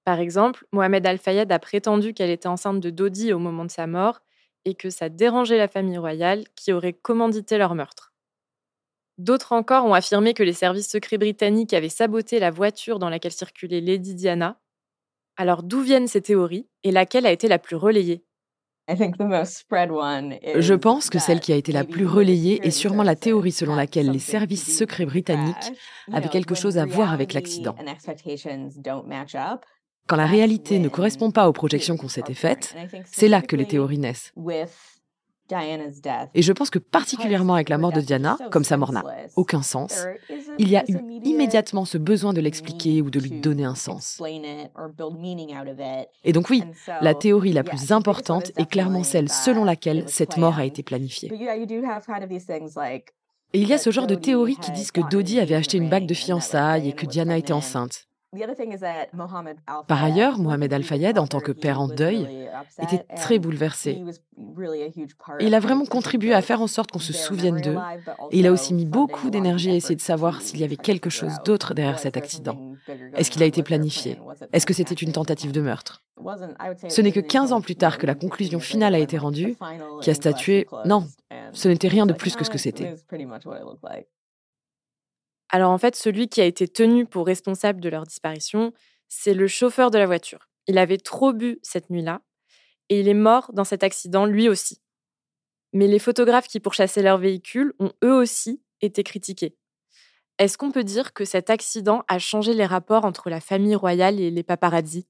Par 0.04 0.20
exemple, 0.20 0.64
Mohamed 0.70 1.04
Al-Fayed 1.04 1.50
a 1.50 1.58
prétendu 1.58 2.14
qu'elle 2.14 2.30
était 2.30 2.46
enceinte 2.46 2.78
de 2.78 2.90
Dodi 2.90 3.32
au 3.32 3.40
moment 3.40 3.64
de 3.64 3.70
sa 3.72 3.88
mort 3.88 4.20
et 4.64 4.76
que 4.76 4.90
ça 4.90 5.08
dérangeait 5.08 5.58
la 5.58 5.66
famille 5.66 5.98
royale 5.98 6.44
qui 6.54 6.72
aurait 6.72 6.92
commandité 6.92 7.58
leur 7.58 7.74
meurtre. 7.74 8.12
D'autres 9.18 9.54
encore 9.54 9.86
ont 9.86 9.94
affirmé 9.94 10.34
que 10.34 10.44
les 10.44 10.52
services 10.52 10.88
secrets 10.88 11.18
britanniques 11.18 11.74
avaient 11.74 11.88
saboté 11.88 12.38
la 12.38 12.52
voiture 12.52 13.00
dans 13.00 13.08
laquelle 13.10 13.32
circulait 13.32 13.80
Lady 13.80 14.14
Diana 14.14 14.60
alors 15.36 15.64
d'où 15.64 15.80
viennent 15.80 16.08
ces 16.08 16.22
théories 16.22 16.68
et 16.84 16.92
laquelle 16.92 17.26
a 17.26 17.32
été 17.32 17.48
la 17.48 17.58
plus 17.58 17.76
relayée? 17.76 18.23
Je 18.88 20.74
pense 20.74 21.08
que 21.08 21.18
celle 21.18 21.40
qui 21.40 21.52
a 21.52 21.56
été 21.56 21.72
la 21.72 21.84
plus 21.84 22.06
relayée 22.06 22.66
est 22.66 22.70
sûrement 22.70 23.02
la 23.02 23.16
théorie 23.16 23.52
selon 23.52 23.74
laquelle 23.74 24.10
les 24.10 24.18
services 24.18 24.76
secrets 24.76 25.06
britanniques 25.06 25.72
avaient 26.12 26.28
quelque 26.28 26.54
chose 26.54 26.76
à 26.76 26.84
voir 26.84 27.12
avec 27.12 27.32
l'accident. 27.32 27.74
Quand 30.06 30.16
la 30.16 30.26
réalité 30.26 30.78
ne 30.78 30.88
correspond 30.88 31.30
pas 31.30 31.48
aux 31.48 31.54
projections 31.54 31.96
qu'on 31.96 32.08
s'était 32.08 32.34
faites, 32.34 32.76
c'est 33.06 33.28
là 33.28 33.40
que 33.40 33.56
les 33.56 33.66
théories 33.66 33.98
naissent. 33.98 34.32
Et 36.34 36.42
je 36.42 36.52
pense 36.52 36.70
que 36.70 36.78
particulièrement 36.78 37.54
avec 37.54 37.68
la 37.68 37.78
mort 37.78 37.92
de 37.92 38.00
Diana, 38.00 38.38
comme 38.50 38.64
sa 38.64 38.76
mort 38.76 38.92
n'a 38.92 39.04
aucun 39.36 39.62
sens, 39.62 40.06
il 40.58 40.68
y 40.68 40.76
a 40.76 40.84
eu 40.88 40.98
immédiatement 41.22 41.84
ce 41.84 41.98
besoin 41.98 42.32
de 42.32 42.40
l'expliquer 42.40 43.02
ou 43.02 43.10
de 43.10 43.20
lui 43.20 43.30
donner 43.40 43.64
un 43.64 43.74
sens. 43.74 44.22
Et 46.24 46.32
donc 46.32 46.50
oui, 46.50 46.62
la 47.00 47.14
théorie 47.14 47.52
la 47.52 47.62
plus 47.62 47.92
importante 47.92 48.52
est 48.56 48.68
clairement 48.68 49.04
celle 49.04 49.28
selon 49.28 49.64
laquelle 49.64 50.04
cette 50.08 50.36
mort 50.36 50.58
a 50.58 50.64
été 50.64 50.82
planifiée. 50.82 51.30
Et 53.52 53.60
il 53.60 53.68
y 53.68 53.72
a 53.72 53.78
ce 53.78 53.90
genre 53.90 54.06
de 54.06 54.16
théories 54.16 54.56
qui 54.56 54.72
disent 54.72 54.90
que 54.90 55.00
Dodi 55.10 55.38
avait 55.38 55.54
acheté 55.54 55.76
une 55.76 55.88
bague 55.88 56.06
de 56.06 56.14
fiançailles 56.14 56.88
et 56.88 56.92
que 56.92 57.06
Diana 57.06 57.38
était 57.38 57.52
enceinte. 57.52 58.08
Par 59.86 60.04
ailleurs, 60.04 60.38
Mohamed 60.38 60.72
Al-Fayed, 60.72 61.18
en 61.18 61.26
tant 61.26 61.40
que 61.40 61.52
père 61.52 61.80
en 61.80 61.88
deuil, 61.88 62.48
était 62.80 63.04
très 63.16 63.38
bouleversé. 63.38 64.02
Il 65.40 65.54
a 65.54 65.60
vraiment 65.60 65.86
contribué 65.86 66.34
à 66.34 66.42
faire 66.42 66.60
en 66.60 66.66
sorte 66.66 66.90
qu'on 66.90 66.98
se 66.98 67.12
souvienne 67.12 67.60
d'eux. 67.60 67.78
Et 68.30 68.38
il 68.38 68.46
a 68.46 68.52
aussi 68.52 68.74
mis 68.74 68.86
beaucoup 68.86 69.30
d'énergie 69.30 69.70
à 69.70 69.74
essayer 69.74 69.96
de 69.96 70.00
savoir 70.00 70.42
s'il 70.42 70.60
y 70.60 70.64
avait 70.64 70.76
quelque 70.76 71.10
chose 71.10 71.34
d'autre 71.44 71.74
derrière 71.74 71.98
cet 71.98 72.16
accident. 72.16 72.58
Est-ce 73.16 73.30
qu'il 73.30 73.42
a 73.42 73.46
été 73.46 73.62
planifié? 73.62 74.18
Est-ce 74.52 74.66
que 74.66 74.74
c'était 74.74 74.94
une 74.94 75.12
tentative 75.12 75.52
de 75.52 75.60
meurtre? 75.60 76.02
Ce 76.88 77.00
n'est 77.00 77.12
que 77.12 77.20
15 77.20 77.52
ans 77.52 77.60
plus 77.60 77.76
tard 77.76 77.98
que 77.98 78.06
la 78.06 78.14
conclusion 78.14 78.60
finale 78.60 78.94
a 78.94 78.98
été 78.98 79.18
rendue, 79.18 79.56
qui 80.00 80.10
a 80.10 80.14
statué 80.14 80.66
non, 80.84 81.06
ce 81.52 81.68
n'était 81.68 81.88
rien 81.88 82.06
de 82.06 82.12
plus 82.12 82.36
que 82.36 82.44
ce 82.44 82.50
que 82.50 82.58
c'était. 82.58 82.94
Alors 85.54 85.70
en 85.70 85.78
fait, 85.78 85.94
celui 85.94 86.28
qui 86.28 86.40
a 86.40 86.46
été 86.46 86.66
tenu 86.66 87.06
pour 87.06 87.26
responsable 87.26 87.80
de 87.80 87.88
leur 87.88 88.02
disparition, 88.02 88.72
c'est 89.06 89.34
le 89.34 89.46
chauffeur 89.46 89.92
de 89.92 89.98
la 89.98 90.06
voiture. 90.06 90.48
Il 90.66 90.78
avait 90.78 90.98
trop 90.98 91.32
bu 91.32 91.60
cette 91.62 91.90
nuit-là 91.90 92.22
et 92.88 92.98
il 92.98 93.06
est 93.06 93.14
mort 93.14 93.52
dans 93.52 93.62
cet 93.62 93.84
accident 93.84 94.26
lui 94.26 94.48
aussi. 94.48 94.82
Mais 95.72 95.86
les 95.86 96.00
photographes 96.00 96.48
qui 96.48 96.58
pourchassaient 96.58 97.04
leur 97.04 97.18
véhicule 97.18 97.72
ont 97.78 97.92
eux 98.02 98.14
aussi 98.14 98.64
été 98.80 99.04
critiqués. 99.04 99.56
Est-ce 100.40 100.58
qu'on 100.58 100.72
peut 100.72 100.82
dire 100.82 101.12
que 101.12 101.24
cet 101.24 101.50
accident 101.50 102.02
a 102.08 102.18
changé 102.18 102.52
les 102.52 102.66
rapports 102.66 103.04
entre 103.04 103.30
la 103.30 103.40
famille 103.40 103.76
royale 103.76 104.18
et 104.18 104.32
les 104.32 104.42
paparazzi? 104.42 105.06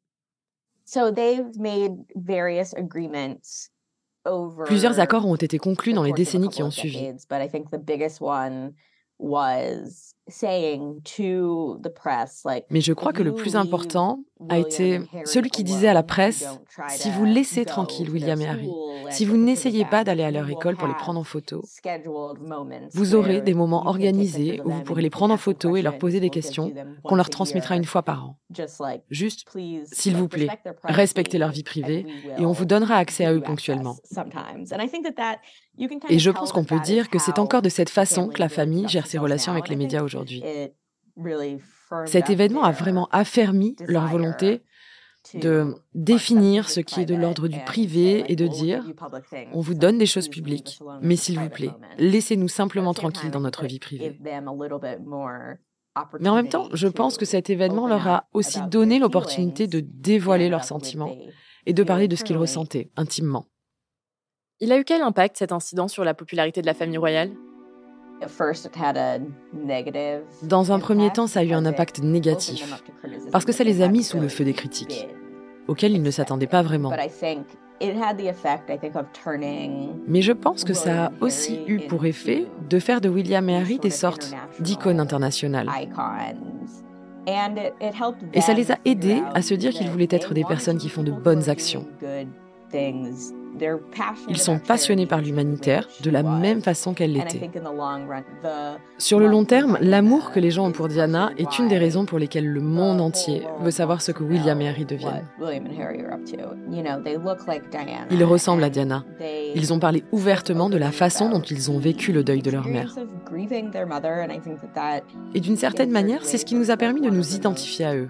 Plusieurs 4.66 5.00
accords 5.00 5.26
ont 5.26 5.36
été 5.36 5.56
conclus 5.56 5.94
dans 5.94 6.02
les 6.02 6.12
décennies 6.12 6.50
qui 6.50 6.62
ont 6.62 6.70
suivi. 6.70 6.98
Mais 12.70 12.80
je 12.80 12.92
crois 12.92 13.12
que 13.12 13.22
le 13.22 13.34
plus 13.34 13.56
important 13.56 14.20
a 14.48 14.58
été 14.58 15.00
celui 15.24 15.50
qui 15.50 15.64
disait 15.64 15.88
à 15.88 15.94
la 15.94 16.02
presse, 16.02 16.46
si 16.88 17.10
vous 17.10 17.24
laissez 17.24 17.64
tranquille 17.64 18.10
William 18.10 18.40
et 18.40 18.46
Harry, 18.46 18.70
si 19.10 19.26
vous 19.26 19.36
n'essayez 19.36 19.84
pas 19.84 20.02
d'aller 20.02 20.24
à 20.24 20.30
leur 20.30 20.48
école 20.48 20.76
pour 20.76 20.88
les 20.88 20.94
prendre 20.94 21.20
en 21.20 21.24
photo, 21.24 21.62
vous 22.92 23.14
aurez 23.14 23.42
des 23.42 23.54
moments 23.54 23.86
organisés 23.86 24.60
où 24.64 24.70
vous 24.70 24.82
pourrez 24.82 25.02
les 25.02 25.10
prendre 25.10 25.34
en 25.34 25.38
photo 25.38 25.76
et 25.76 25.82
leur 25.82 25.98
poser 25.98 26.20
des 26.20 26.30
questions 26.30 26.72
qu'on 27.02 27.16
leur 27.16 27.28
transmettra 27.28 27.76
une 27.76 27.84
fois 27.84 28.02
par 28.02 28.24
an. 28.24 28.38
Juste, 29.10 29.46
s'il 29.84 30.16
vous 30.16 30.28
plaît, 30.28 30.48
respectez 30.84 31.38
leur 31.38 31.50
vie 31.50 31.62
privée 31.62 32.06
et 32.38 32.46
on 32.46 32.52
vous 32.52 32.64
donnera 32.64 32.96
accès 32.96 33.24
à 33.24 33.32
eux 33.32 33.40
ponctuellement. 33.40 33.96
Et 36.08 36.18
je 36.18 36.30
pense 36.30 36.52
qu'on 36.52 36.64
peut 36.64 36.80
dire 36.80 37.10
que 37.10 37.18
c'est 37.18 37.38
encore 37.38 37.62
de 37.62 37.68
cette 37.68 37.90
façon 37.90 38.28
que 38.28 38.40
la 38.40 38.48
famille 38.48 38.88
gère 38.88 39.06
ses 39.06 39.18
relations 39.18 39.52
avec 39.52 39.68
les 39.68 39.76
médias 39.76 40.02
aujourd'hui. 40.02 40.13
Cet 42.06 42.30
événement 42.30 42.64
a 42.64 42.72
vraiment 42.72 43.08
affermi 43.12 43.76
leur 43.86 44.06
volonté 44.06 44.62
de 45.34 45.74
définir 45.94 46.68
ce 46.68 46.80
qui 46.80 47.00
est 47.00 47.06
de 47.06 47.14
l'ordre 47.14 47.48
du 47.48 47.58
privé 47.60 48.24
et 48.28 48.36
de 48.36 48.46
dire 48.46 48.84
on 49.52 49.60
vous 49.60 49.74
donne 49.74 49.98
des 49.98 50.06
choses 50.06 50.28
publiques, 50.28 50.78
mais 51.00 51.16
s'il 51.16 51.38
vous 51.38 51.48
plaît, 51.48 51.70
laissez-nous 51.98 52.48
simplement 52.48 52.92
tranquilles 52.92 53.30
dans 53.30 53.40
notre 53.40 53.66
vie 53.66 53.78
privée. 53.78 54.18
Mais 56.20 56.28
en 56.28 56.34
même 56.34 56.48
temps, 56.48 56.68
je 56.72 56.88
pense 56.88 57.16
que 57.16 57.24
cet 57.24 57.50
événement 57.50 57.86
leur 57.86 58.06
a 58.08 58.28
aussi 58.32 58.60
donné 58.62 58.98
l'opportunité 58.98 59.66
de 59.66 59.80
dévoiler 59.80 60.48
leurs 60.48 60.64
sentiments 60.64 61.16
et 61.66 61.72
de 61.72 61.82
parler 61.82 62.08
de 62.08 62.16
ce 62.16 62.24
qu'ils 62.24 62.36
ressentaient 62.36 62.90
intimement. 62.96 63.46
Il 64.60 64.72
a 64.72 64.78
eu 64.78 64.84
quel 64.84 65.02
impact 65.02 65.36
cet 65.36 65.52
incident 65.52 65.88
sur 65.88 66.04
la 66.04 66.14
popularité 66.14 66.60
de 66.60 66.66
la 66.66 66.74
famille 66.74 66.98
royale? 66.98 67.32
Dans 70.42 70.72
un 70.72 70.78
premier 70.78 71.10
temps, 71.10 71.26
ça 71.26 71.40
a 71.40 71.44
eu 71.44 71.52
un 71.52 71.66
impact 71.66 72.02
négatif, 72.02 72.82
parce 73.32 73.44
que 73.44 73.52
ça 73.52 73.64
les 73.64 73.82
a 73.82 73.88
mis 73.88 74.02
sous 74.02 74.20
le 74.20 74.28
feu 74.28 74.44
des 74.44 74.52
critiques, 74.52 75.08
auxquelles 75.68 75.92
ils 75.92 76.02
ne 76.02 76.10
s'attendaient 76.10 76.46
pas 76.46 76.62
vraiment. 76.62 76.92
Mais 80.06 80.22
je 80.22 80.32
pense 80.32 80.64
que 80.64 80.74
ça 80.74 81.06
a 81.06 81.12
aussi 81.20 81.60
eu 81.66 81.80
pour 81.80 82.06
effet 82.06 82.46
de 82.68 82.78
faire 82.78 83.00
de 83.00 83.08
William 83.08 83.48
et 83.48 83.56
Harry 83.56 83.78
des 83.78 83.90
sortes 83.90 84.32
d'icônes 84.60 85.00
internationales. 85.00 85.68
Et 88.32 88.40
ça 88.40 88.52
les 88.52 88.70
a 88.70 88.78
aidés 88.84 89.22
à 89.34 89.42
se 89.42 89.54
dire 89.54 89.72
qu'ils 89.72 89.88
voulaient 89.88 90.08
être 90.10 90.34
des 90.34 90.44
personnes 90.44 90.78
qui 90.78 90.88
font 90.88 91.02
de 91.02 91.12
bonnes 91.12 91.48
actions. 91.48 91.86
Ils 94.28 94.38
sont 94.38 94.58
passionnés 94.58 95.06
par 95.06 95.20
l'humanitaire 95.20 95.88
de 96.02 96.10
la 96.10 96.22
même 96.22 96.62
façon 96.62 96.94
qu'elle 96.94 97.12
l'était. 97.12 97.50
Sur 98.98 99.20
le 99.20 99.26
long 99.26 99.44
terme, 99.44 99.78
l'amour 99.80 100.32
que 100.32 100.40
les 100.40 100.50
gens 100.50 100.66
ont 100.66 100.72
pour 100.72 100.88
Diana 100.88 101.30
est 101.38 101.58
une 101.58 101.68
des 101.68 101.78
raisons 101.78 102.04
pour 102.04 102.18
lesquelles 102.18 102.48
le 102.48 102.60
monde 102.60 103.00
entier 103.00 103.42
veut 103.60 103.70
savoir 103.70 104.02
ce 104.02 104.12
que 104.12 104.22
William 104.22 104.60
et 104.60 104.68
Harry 104.68 104.84
deviennent. 104.84 105.24
Ils 108.10 108.24
ressemblent 108.24 108.64
à 108.64 108.70
Diana. 108.70 109.04
Ils 109.54 109.72
ont 109.72 109.78
parlé 109.78 110.04
ouvertement 110.12 110.68
de 110.68 110.76
la 110.76 110.90
façon 110.90 111.28
dont 111.30 111.42
ils 111.42 111.70
ont 111.70 111.78
vécu 111.78 112.12
le 112.12 112.24
deuil 112.24 112.42
de 112.42 112.50
leur 112.50 112.66
mère. 112.66 112.94
Et 115.34 115.40
d'une 115.40 115.56
certaine 115.56 115.90
manière, 115.90 116.24
c'est 116.24 116.38
ce 116.38 116.44
qui 116.44 116.54
nous 116.54 116.70
a 116.70 116.76
permis 116.76 117.00
de 117.00 117.10
nous 117.10 117.34
identifier 117.34 117.84
à 117.84 117.94
eux. 117.96 118.08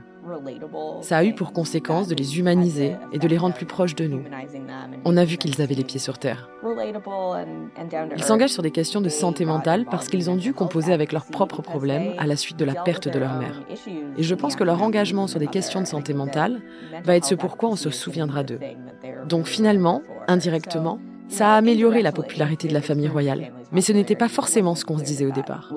Ça 1.02 1.18
a 1.18 1.24
eu 1.24 1.34
pour 1.34 1.52
conséquence 1.52 2.08
de 2.08 2.14
les 2.14 2.38
humaniser 2.38 2.96
et 3.12 3.18
de 3.18 3.28
les 3.28 3.38
rendre 3.38 3.54
plus 3.54 3.66
proches 3.66 3.94
de 3.94 4.06
nous. 4.06 4.22
On 5.04 5.16
a 5.16 5.24
vu 5.24 5.36
qu'ils 5.36 5.60
avaient 5.60 5.74
les 5.74 5.84
pieds 5.84 6.00
sur 6.00 6.18
terre. 6.18 6.48
Ils 8.16 8.24
s'engagent 8.24 8.50
sur 8.50 8.62
des 8.62 8.70
questions 8.70 9.00
de 9.00 9.08
santé 9.08 9.44
mentale 9.44 9.84
parce 9.90 10.08
qu'ils 10.08 10.30
ont 10.30 10.36
dû 10.36 10.54
composer 10.54 10.92
avec 10.92 11.12
leurs 11.12 11.26
propres 11.26 11.62
problèmes 11.62 12.14
à 12.18 12.26
la 12.26 12.36
suite 12.36 12.58
de 12.58 12.64
la 12.64 12.74
perte 12.74 13.08
de 13.08 13.18
leur 13.18 13.34
mère. 13.34 13.62
Et 14.16 14.22
je 14.22 14.34
pense 14.34 14.56
que 14.56 14.64
leur 14.64 14.82
engagement 14.82 15.26
sur 15.26 15.38
des 15.38 15.46
questions 15.46 15.80
de 15.80 15.86
santé 15.86 16.14
mentale 16.14 16.62
va 17.04 17.16
être 17.16 17.24
ce 17.24 17.34
pourquoi 17.34 17.70
on 17.70 17.76
se 17.76 17.90
souviendra 17.90 18.44
d'eux. 18.44 18.60
Donc 19.28 19.46
finalement, 19.46 20.02
indirectement, 20.28 20.98
ça 21.28 21.54
a 21.54 21.56
amélioré 21.56 22.02
la 22.02 22.12
popularité 22.12 22.68
de 22.68 22.74
la 22.74 22.82
famille 22.82 23.08
royale. 23.08 23.52
Mais 23.72 23.80
ce 23.80 23.92
n'était 23.92 24.16
pas 24.16 24.28
forcément 24.28 24.74
ce 24.74 24.84
qu'on 24.84 24.98
se 24.98 25.04
disait 25.04 25.26
au 25.26 25.32
départ. 25.32 25.72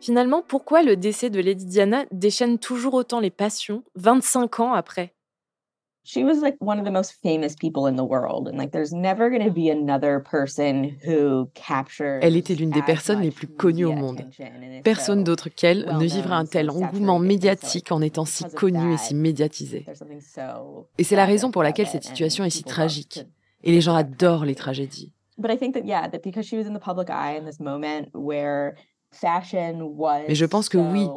Finalement, 0.00 0.42
pourquoi 0.46 0.82
le 0.82 0.96
décès 0.96 1.28
de 1.28 1.40
Lady 1.40 1.66
Diana 1.66 2.04
déchaîne 2.10 2.58
toujours 2.58 2.94
autant 2.94 3.20
les 3.20 3.30
passions 3.30 3.84
25 3.96 4.60
ans 4.60 4.72
après? 4.72 5.12
She 6.02 6.24
was 6.24 6.40
like 6.40 6.56
one 6.60 6.78
of 6.78 6.86
the 6.86 6.90
most 6.90 7.12
famous 7.22 7.54
people 7.54 7.86
in 7.86 7.94
the 7.94 8.08
world 8.08 8.48
and 8.48 8.56
like 8.56 8.72
there's 8.72 8.92
never 8.92 9.28
going 9.28 9.44
to 9.44 9.52
be 9.52 9.70
another 9.70 10.18
person 10.18 10.96
who 11.04 11.50
captures 11.52 12.20
Elle 12.22 12.36
était 12.36 12.54
l'une 12.54 12.70
des 12.70 12.80
personnes 12.80 13.20
les 13.20 13.30
plus 13.30 13.46
connues 13.46 13.84
au 13.84 13.92
monde. 13.92 14.22
Personne 14.82 15.22
d'autre 15.22 15.50
qu'elle 15.50 15.84
ne 15.84 16.06
vivra 16.06 16.36
un 16.36 16.46
tel 16.46 16.70
engouement 16.70 17.18
médiatique 17.18 17.92
en 17.92 18.00
étant 18.00 18.24
si 18.24 18.44
connue 18.44 18.94
et 18.94 18.96
si 18.96 19.14
médiatisée. 19.14 19.84
Et 20.96 21.04
c'est 21.04 21.16
la 21.16 21.26
raison 21.26 21.50
pour 21.50 21.62
laquelle 21.62 21.86
cette 21.86 22.04
situation 22.04 22.44
est 22.44 22.50
si 22.50 22.64
tragique. 22.64 23.20
Et 23.62 23.70
les 23.70 23.82
gens 23.82 23.94
adorent 23.94 24.46
les 24.46 24.54
tragédies. 24.54 25.12
But 25.36 25.50
I 25.50 25.56
think 25.56 25.74
that 25.74 25.86
yeah, 25.86 26.08
that 26.08 26.22
because 26.22 26.46
she 26.46 26.56
was 26.56 26.66
in 26.66 26.74
the 26.74 26.80
public 26.80 27.08
eye 27.08 27.38
in 27.38 27.46
this 27.46 27.60
moment 27.60 28.08
where 28.12 28.74
mais 30.28 30.34
je 30.34 30.46
pense 30.46 30.68
que 30.68 30.78
oui, 30.78 31.08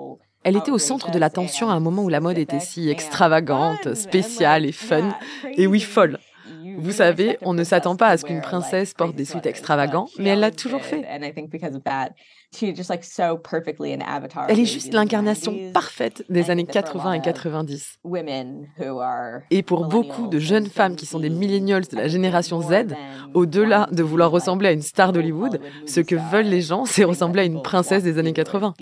elle 0.43 0.57
était 0.57 0.71
au 0.71 0.77
centre 0.77 1.11
de 1.11 1.19
l'attention 1.19 1.69
à 1.69 1.73
un 1.73 1.79
moment 1.79 2.03
où 2.03 2.09
la 2.09 2.19
mode 2.19 2.37
était 2.37 2.59
si 2.59 2.89
extravagante, 2.89 3.93
spéciale 3.95 4.65
et 4.65 4.71
fun, 4.71 5.15
et 5.57 5.67
oui, 5.67 5.79
folle. 5.79 6.19
Vous 6.77 6.91
savez, 6.91 7.37
on 7.41 7.53
ne 7.53 7.63
s'attend 7.63 7.95
pas 7.95 8.07
à 8.07 8.17
ce 8.17 8.25
qu'une 8.25 8.41
princesse 8.41 8.93
porte 8.93 9.15
des 9.15 9.25
suites 9.25 9.45
extravagants, 9.45 10.07
mais 10.17 10.29
elle 10.29 10.39
l'a 10.39 10.51
toujours 10.51 10.83
fait. 10.83 11.03
Elle 14.47 14.59
est 14.59 14.65
juste 14.65 14.93
l'incarnation 14.93 15.57
parfaite 15.73 16.23
des 16.29 16.49
années 16.49 16.65
80 16.65 17.13
et 17.13 17.21
90. 17.21 17.99
Et 19.51 19.63
pour 19.63 19.85
beaucoup 19.85 20.27
de 20.27 20.39
jeunes 20.39 20.67
femmes 20.67 20.95
qui 20.95 21.05
sont 21.05 21.19
des 21.19 21.29
millennials 21.29 21.85
de 21.87 21.95
la 21.95 22.07
génération 22.07 22.61
Z, 22.61 22.95
au-delà 23.33 23.87
de 23.91 24.03
vouloir 24.03 24.31
ressembler 24.31 24.69
à 24.69 24.71
une 24.71 24.81
star 24.81 25.11
d'Hollywood, 25.13 25.59
ce 25.85 25.99
que 25.99 26.15
veulent 26.15 26.45
les 26.45 26.61
gens, 26.61 26.85
c'est 26.85 27.03
ressembler 27.03 27.41
à 27.41 27.45
une 27.45 27.61
princesse 27.61 28.03
des 28.03 28.17
années 28.19 28.33
80. 28.33 28.73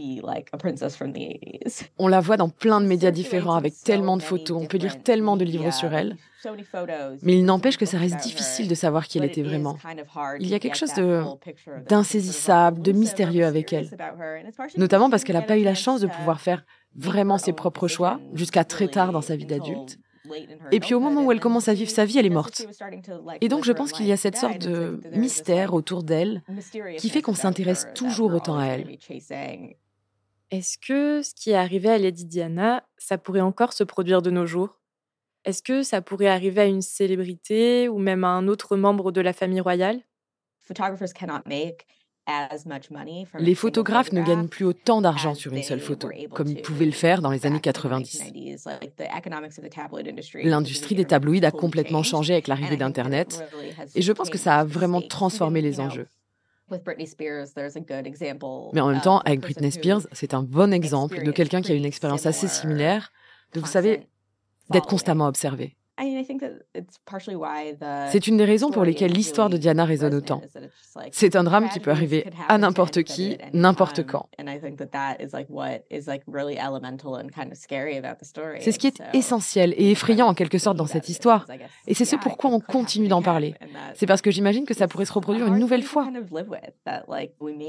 On 1.98 2.08
la 2.08 2.20
voit 2.20 2.38
dans 2.38 2.50
plein 2.50 2.82
de 2.82 2.86
médias 2.86 3.12
différents 3.12 3.56
avec 3.56 3.74
tellement 3.84 4.18
de 4.18 4.24
photos, 4.24 4.62
on 4.62 4.66
peut 4.66 4.78
lire 4.78 5.02
tellement 5.04 5.38
de 5.38 5.46
livres 5.46 5.72
sur 5.74 5.94
elle. 5.94 6.18
Mais 7.22 7.38
il 7.38 7.46
n'empêche 7.46 7.78
que 7.78 7.86
ça 7.86 8.00
reste 8.00 8.18
difficile 8.18 8.68
de 8.68 8.74
savoir 8.74 9.08
qui 9.08 9.20
elle 9.20 9.26
était 9.26 9.44
vraiment. 9.44 9.78
Il 10.40 10.48
y 10.48 10.56
a 10.56 10.60
quelque 10.60 10.78
chose 10.78 10.94
d'insaisissable, 11.88 12.82
de 12.82 12.92
mystérieux 12.92 13.46
avec 13.46 13.61
elle. 13.74 13.90
Notamment 14.78 15.10
parce 15.10 15.24
qu'elle 15.24 15.36
n'a 15.36 15.42
pas 15.42 15.58
eu 15.58 15.64
la 15.64 15.76
chance 15.76 16.02
de 16.02 16.08
pouvoir 16.08 16.42
faire 16.42 16.66
vraiment 16.96 17.38
ses 17.38 17.54
propres 17.54 17.88
choix 17.88 18.20
jusqu'à 18.34 18.64
très 18.64 18.88
tard 18.88 19.12
dans 19.12 19.22
sa 19.22 19.36
vie 19.36 19.46
d'adulte. 19.46 19.98
Et 20.72 20.80
puis 20.80 20.94
au 20.94 21.00
moment 21.00 21.24
où 21.24 21.32
elle 21.32 21.40
commence 21.40 21.68
à 21.68 21.74
vivre 21.74 21.90
sa 21.90 22.06
vie, 22.06 22.18
elle 22.18 22.26
est 22.26 22.30
morte. 22.30 22.66
Et 23.42 23.48
donc 23.48 23.64
je 23.64 23.72
pense 23.72 23.92
qu'il 23.92 24.06
y 24.06 24.12
a 24.12 24.18
cette 24.18 24.38
sorte 24.38 24.60
de 24.60 25.00
mystère 25.14 25.74
autour 25.74 26.04
d'elle 26.04 26.44
qui 26.98 27.10
fait 27.10 27.22
qu'on 27.22 27.34
s'intéresse 27.34 27.88
toujours 27.96 28.34
autant 28.34 28.58
à 28.58 28.66
elle. 28.66 28.98
Est-ce 30.52 30.78
que 30.78 31.22
ce 31.22 31.34
qui 31.34 31.52
est 31.52 31.56
arrivé 31.56 31.90
à 31.90 31.98
Lady 31.98 32.26
Diana, 32.26 32.84
ça 32.98 33.18
pourrait 33.18 33.42
encore 33.42 33.72
se 33.72 33.86
produire 33.86 34.22
de 34.22 34.32
nos 34.32 34.46
jours? 34.46 34.82
Est-ce 35.46 35.64
que 35.64 35.82
ça 35.82 36.02
pourrait 36.02 36.28
arriver 36.28 36.62
à 36.62 36.66
une 36.66 36.82
célébrité 36.82 37.88
ou 37.88 37.98
même 37.98 38.24
à 38.24 38.30
un 38.30 38.48
autre 38.48 38.76
membre 38.76 39.12
de 39.12 39.22
la 39.22 39.34
famille 39.34 39.62
royale? 39.62 40.02
Les 43.40 43.56
photographes 43.56 44.12
ne 44.12 44.22
gagnent 44.22 44.48
plus 44.48 44.66
autant 44.66 45.02
d'argent 45.02 45.34
sur 45.34 45.54
une 45.54 45.64
seule 45.64 45.80
photo, 45.80 46.10
comme 46.34 46.48
ils 46.48 46.62
pouvaient 46.62 46.86
le 46.86 46.92
faire 46.92 47.22
dans 47.22 47.32
les 47.32 47.46
années 47.46 47.60
90. 47.60 48.34
L'industrie 50.44 50.96
des 50.96 51.06
tabloïds 51.06 51.46
a 51.46 51.52
complètement 51.52 52.04
changé 52.04 52.34
avec 52.34 52.48
l'arrivée 52.48 52.78
d'Internet, 52.78 53.44
et 53.96 54.02
je 54.02 54.12
pense 54.12 54.30
que 54.30 54.38
ça 54.38 54.60
a 54.60 54.64
vraiment 54.64 55.02
transformé 55.02 55.62
les 55.62 55.80
enjeux. 55.80 56.08
Mais 58.74 58.82
en 58.82 58.88
même 58.88 59.02
temps, 59.02 59.20
avec 59.20 59.42
Britney 59.42 59.72
Spears, 59.72 60.02
c'est 60.14 60.34
un 60.34 60.44
bon 60.44 60.72
exemple 60.72 61.24
de 61.24 61.32
quelqu'un 61.32 61.62
qui 61.62 61.72
a 61.72 61.76
une 61.76 61.86
expérience 61.86 62.26
assez 62.26 62.48
similaire, 62.48 63.12
de, 63.54 63.60
vous 63.60 63.68
savez, 63.68 64.08
d'être 64.70 64.88
constamment 64.88 65.28
observé. 65.28 65.76
C'est 68.10 68.28
une 68.28 68.38
des 68.38 68.46
raisons 68.46 68.72
pour 68.72 68.84
lesquelles 68.84 69.12
l'histoire 69.12 69.50
de 69.50 69.58
Diana 69.58 69.86
résonne 69.86 70.16
autant. 70.16 70.42
C'est 71.12 71.36
un 71.36 71.44
drame 71.44 71.70
qui 71.70 71.80
peut 71.80 71.92
arriver 71.92 72.26
à 72.48 72.58
n'importe 72.58 73.04
qui, 73.04 73.38
n'importe 73.54 74.06
quand. 74.06 74.28
C'est 78.60 78.72
ce 78.72 78.80
qui 78.80 78.88
est 78.88 79.02
essentiel 79.14 79.74
et 79.78 79.92
effrayant 79.92 80.28
en 80.28 80.34
quelque 80.34 80.58
sorte 80.58 80.78
dans 80.78 80.88
cette 80.88 81.10
histoire. 81.10 81.46
Et 81.88 81.94
c'est 81.94 82.06
ce 82.06 82.16
pourquoi 82.16 82.50
on 82.50 82.60
continue 82.60 83.08
d'en 83.08 83.22
parler. 83.22 83.54
C'est 83.94 84.06
parce 84.06 84.22
que 84.22 84.32
j'imagine 84.32 84.66
que 84.66 84.74
ça 84.74 84.88
pourrait 84.88 85.06
se 85.06 85.14
reproduire 85.14 85.48
une 85.48 85.60
nouvelle 85.60 85.84
fois. 85.84 86.08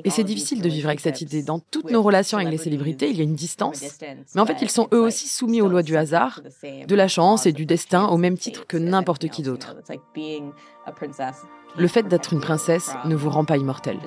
Et 0.04 0.10
c'est 0.10 0.24
difficile 0.24 0.62
de 0.62 0.68
vivre 0.68 0.88
avec 0.88 1.00
cette 1.00 1.20
idée. 1.20 1.42
Dans 1.42 1.58
toutes 1.58 1.90
nos 1.90 2.02
relations 2.02 2.38
avec 2.38 2.50
les 2.50 2.58
célébrités, 2.58 3.10
il 3.10 3.16
y 3.16 3.20
a 3.20 3.24
une 3.24 3.34
distance. 3.34 3.82
Mais 4.34 4.40
en 4.40 4.46
fait, 4.46 4.62
ils 4.62 4.70
sont 4.70 4.88
eux 4.92 5.00
aussi 5.00 5.28
soumis 5.28 5.60
aux 5.60 5.68
lois 5.68 5.82
du 5.82 5.96
hasard, 5.96 6.40
de 6.62 6.94
la 6.94 7.08
chance 7.08 7.46
et 7.46 7.52
du 7.52 7.66
destin, 7.66 8.06
au 8.06 8.16
même 8.22 8.38
titre 8.38 8.66
que 8.66 8.78
n'importe 8.78 9.28
qui 9.28 9.42
d'autre. 9.42 9.76
Le 11.76 11.88
fait 11.88 12.04
d'être 12.04 12.32
une 12.32 12.40
princesse 12.40 12.92
ne 13.04 13.14
vous 13.14 13.28
rend 13.28 13.44
pas 13.44 13.56
immortelle. 13.58 13.98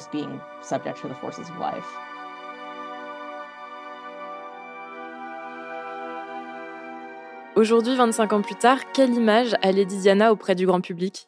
Aujourd'hui, 7.55 7.95
25 7.95 8.33
ans 8.33 8.41
plus 8.41 8.55
tard, 8.55 8.79
quelle 8.91 9.13
image 9.13 9.55
a 9.61 9.71
Lady 9.71 9.97
Diana 9.97 10.31
auprès 10.31 10.55
du 10.55 10.65
grand 10.65 10.81
public? 10.81 11.27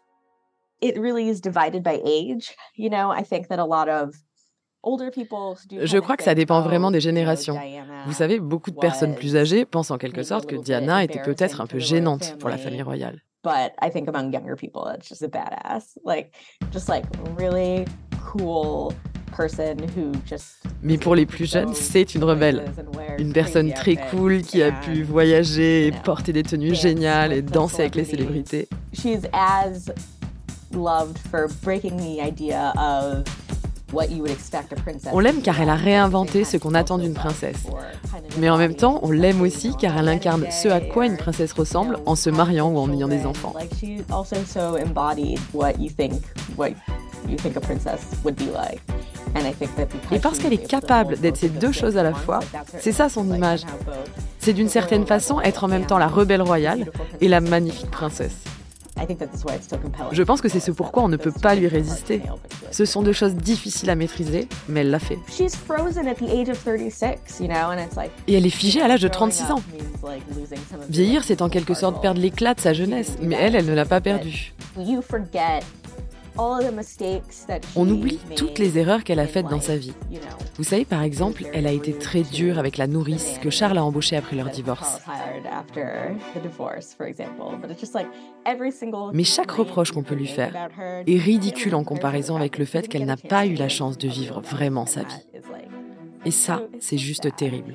Je 5.84 5.98
crois 5.98 6.18
que 6.18 6.24
ça 6.24 6.36
dépend 6.36 6.62
vraiment 6.62 6.92
des 6.92 7.02
générations. 7.02 7.58
Vous 8.06 8.14
savez, 8.14 8.40
beaucoup 8.40 8.72
de 8.72 8.78
personnes 8.78 9.16
plus 9.16 9.36
âgées 9.36 9.66
pensent 9.66 9.92
en 9.92 9.98
quelque 9.98 10.24
sorte 10.24 10.46
que 10.46 10.56
Diana 10.56 11.04
était 11.04 11.22
peut-être 11.22 11.62
un 11.62 11.68
peu 11.68 11.80
gênante 11.80 12.38
pour 12.40 12.50
la 12.50 12.58
famille 12.58 12.82
royale. 12.82 13.22
Mais 20.82 20.98
pour 20.98 21.16
les 21.16 21.26
plus 21.26 21.50
jeunes, 21.50 21.74
c'est 21.74 22.16
une 22.16 22.24
rebelle. 22.24 22.66
Une 23.18 23.34
personne 23.34 23.72
très 23.74 23.96
cool 23.96 24.42
qui 24.42 24.64
a 24.64 24.72
pu 24.72 25.04
voyager 25.04 25.88
et 25.88 25.92
porter 25.92 26.34
des 26.34 26.44
tenues 26.44 26.76
géniales 26.76 27.34
et 27.34 27.42
danser 27.42 27.82
avec 27.84 27.96
les 27.96 28.06
célébrités. 28.06 28.68
On 35.14 35.20
l'aime 35.20 35.42
car 35.42 35.62
elle 35.62 35.70
a 35.70 35.76
réinventé 35.76 36.44
ce 36.44 36.58
qu'on 36.58 36.74
attend 36.74 36.98
d'une 36.98 37.14
princesse. 37.14 37.64
Mais 38.40 38.50
en 38.50 38.58
même 38.58 38.76
temps, 38.76 39.00
on 39.04 39.12
l'aime 39.12 39.42
aussi 39.42 39.76
car 39.80 39.98
elle 39.98 40.10
incarne 40.10 40.46
ce 40.52 40.68
à 40.68 40.82
quoi 40.82 41.06
une 41.06 41.18
princesse 41.18 41.54
ressemble 41.54 41.98
en 42.06 42.16
se 42.16 42.30
mariant 42.30 42.70
ou 42.70 42.78
en 42.78 42.92
ayant 42.92 43.08
des 43.08 43.26
enfants. 43.26 43.54
Et 50.12 50.20
parce 50.20 50.40
qu'elle 50.40 50.54
est 50.54 50.68
capable 50.68 51.20
d'être 51.20 51.38
ces 51.38 51.50
deux 51.50 51.72
choses 51.72 51.98
à 51.98 52.04
la 52.04 52.14
fois, 52.14 52.40
c'est 52.80 52.92
ça 52.92 53.10
son 53.10 53.34
image. 53.34 53.62
C'est 54.40 54.54
d'une 54.54 54.70
certaine 54.70 55.06
façon 55.06 55.42
être 55.42 55.64
en 55.64 55.68
même 55.68 55.86
temps 55.86 55.98
la 55.98 56.08
rebelle 56.08 56.42
royale 56.42 56.92
et 57.22 57.28
la 57.28 57.42
magnifique 57.42 57.92
princesse. 57.92 58.36
Je 60.12 60.24
pense 60.24 60.42
que 60.42 60.50
c'est 60.50 60.60
ce 60.60 60.72
pourquoi 60.72 61.04
on 61.04 61.08
ne 61.08 61.18
peut 61.18 61.32
pas 61.32 61.56
lui 61.56 61.68
résister. 61.68 62.22
Ce 62.72 62.86
sont 62.86 63.02
deux 63.02 63.14
choses 63.14 63.36
difficiles 63.36 63.90
à 63.90 63.96
maîtriser, 63.96 64.48
mais 64.68 64.82
elle 64.82 64.92
l'a 64.92 65.00
fait. 65.00 65.18
Et 68.28 68.34
elle 68.36 68.46
est 68.46 68.50
figée 68.50 68.82
à 68.82 68.88
l'âge 68.88 69.02
de 69.02 69.08
36 69.08 69.52
ans. 69.52 69.62
Vieillir, 70.90 71.24
c'est 71.24 71.42
en 71.42 71.50
quelque 71.50 71.74
sorte 71.74 72.02
perdre 72.02 72.20
l'éclat 72.20 72.54
de 72.54 72.60
sa 72.60 72.74
jeunesse, 72.74 73.18
mais 73.22 73.36
elle, 73.40 73.56
elle 73.56 73.66
ne 73.66 73.74
l'a 73.74 73.86
pas 73.86 74.02
perdu. 74.02 74.54
On 77.76 77.90
oublie 77.90 78.20
toutes 78.36 78.60
les 78.60 78.78
erreurs 78.78 79.04
qu'elle 79.04 79.20
a 79.20 79.28
faites 79.28 79.48
dans 79.48 79.60
sa 79.60 79.76
vie. 79.76 79.94
Vous 80.56 80.64
savez, 80.64 80.86
par 80.86 81.02
exemple, 81.02 81.46
elle 81.54 81.68
a 81.68 81.72
été 81.72 81.94
très 81.94 82.22
dure 82.22 82.60
avec 82.60 82.78
la 82.78 82.88
nourrice 82.88 83.40
que 83.42 83.50
Charles 83.50 83.78
a 83.78 83.84
embauchée 83.84 84.16
après 84.16 84.36
leur 84.36 84.50
divorce. 84.50 85.00
Mais 89.14 89.24
chaque 89.24 89.52
reproche 89.52 89.92
qu'on 89.92 90.04
peut 90.04 90.16
lui 90.16 90.28
faire 90.28 90.70
est 91.06 91.18
ridicule 91.18 91.76
en 91.76 91.84
comparaison 91.84 92.36
avec 92.36 92.58
le 92.58 92.66
fait 92.66 92.88
qu'elle 92.88 93.06
n'a 93.06 93.18
pas 93.18 93.46
eu 93.46 93.56
la 93.56 93.70
chance 93.70 93.98
de 93.98 94.08
vivre 94.08 94.42
vraiment 94.42 94.86
sa 94.86 95.02
vie. 95.02 95.28
Et 96.26 96.32
ça, 96.32 96.62
c'est 96.80 96.98
juste 96.98 97.36
terrible. 97.36 97.74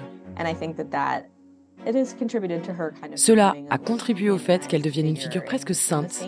Cela 3.17 3.55
a 3.71 3.79
contribué 3.79 4.31
au 4.31 4.39
fait 4.39 4.67
qu'elle 4.69 4.83
devienne 4.83 5.07
une 5.07 5.17
figure 5.17 5.45
presque 5.45 5.75
sainte 5.75 6.27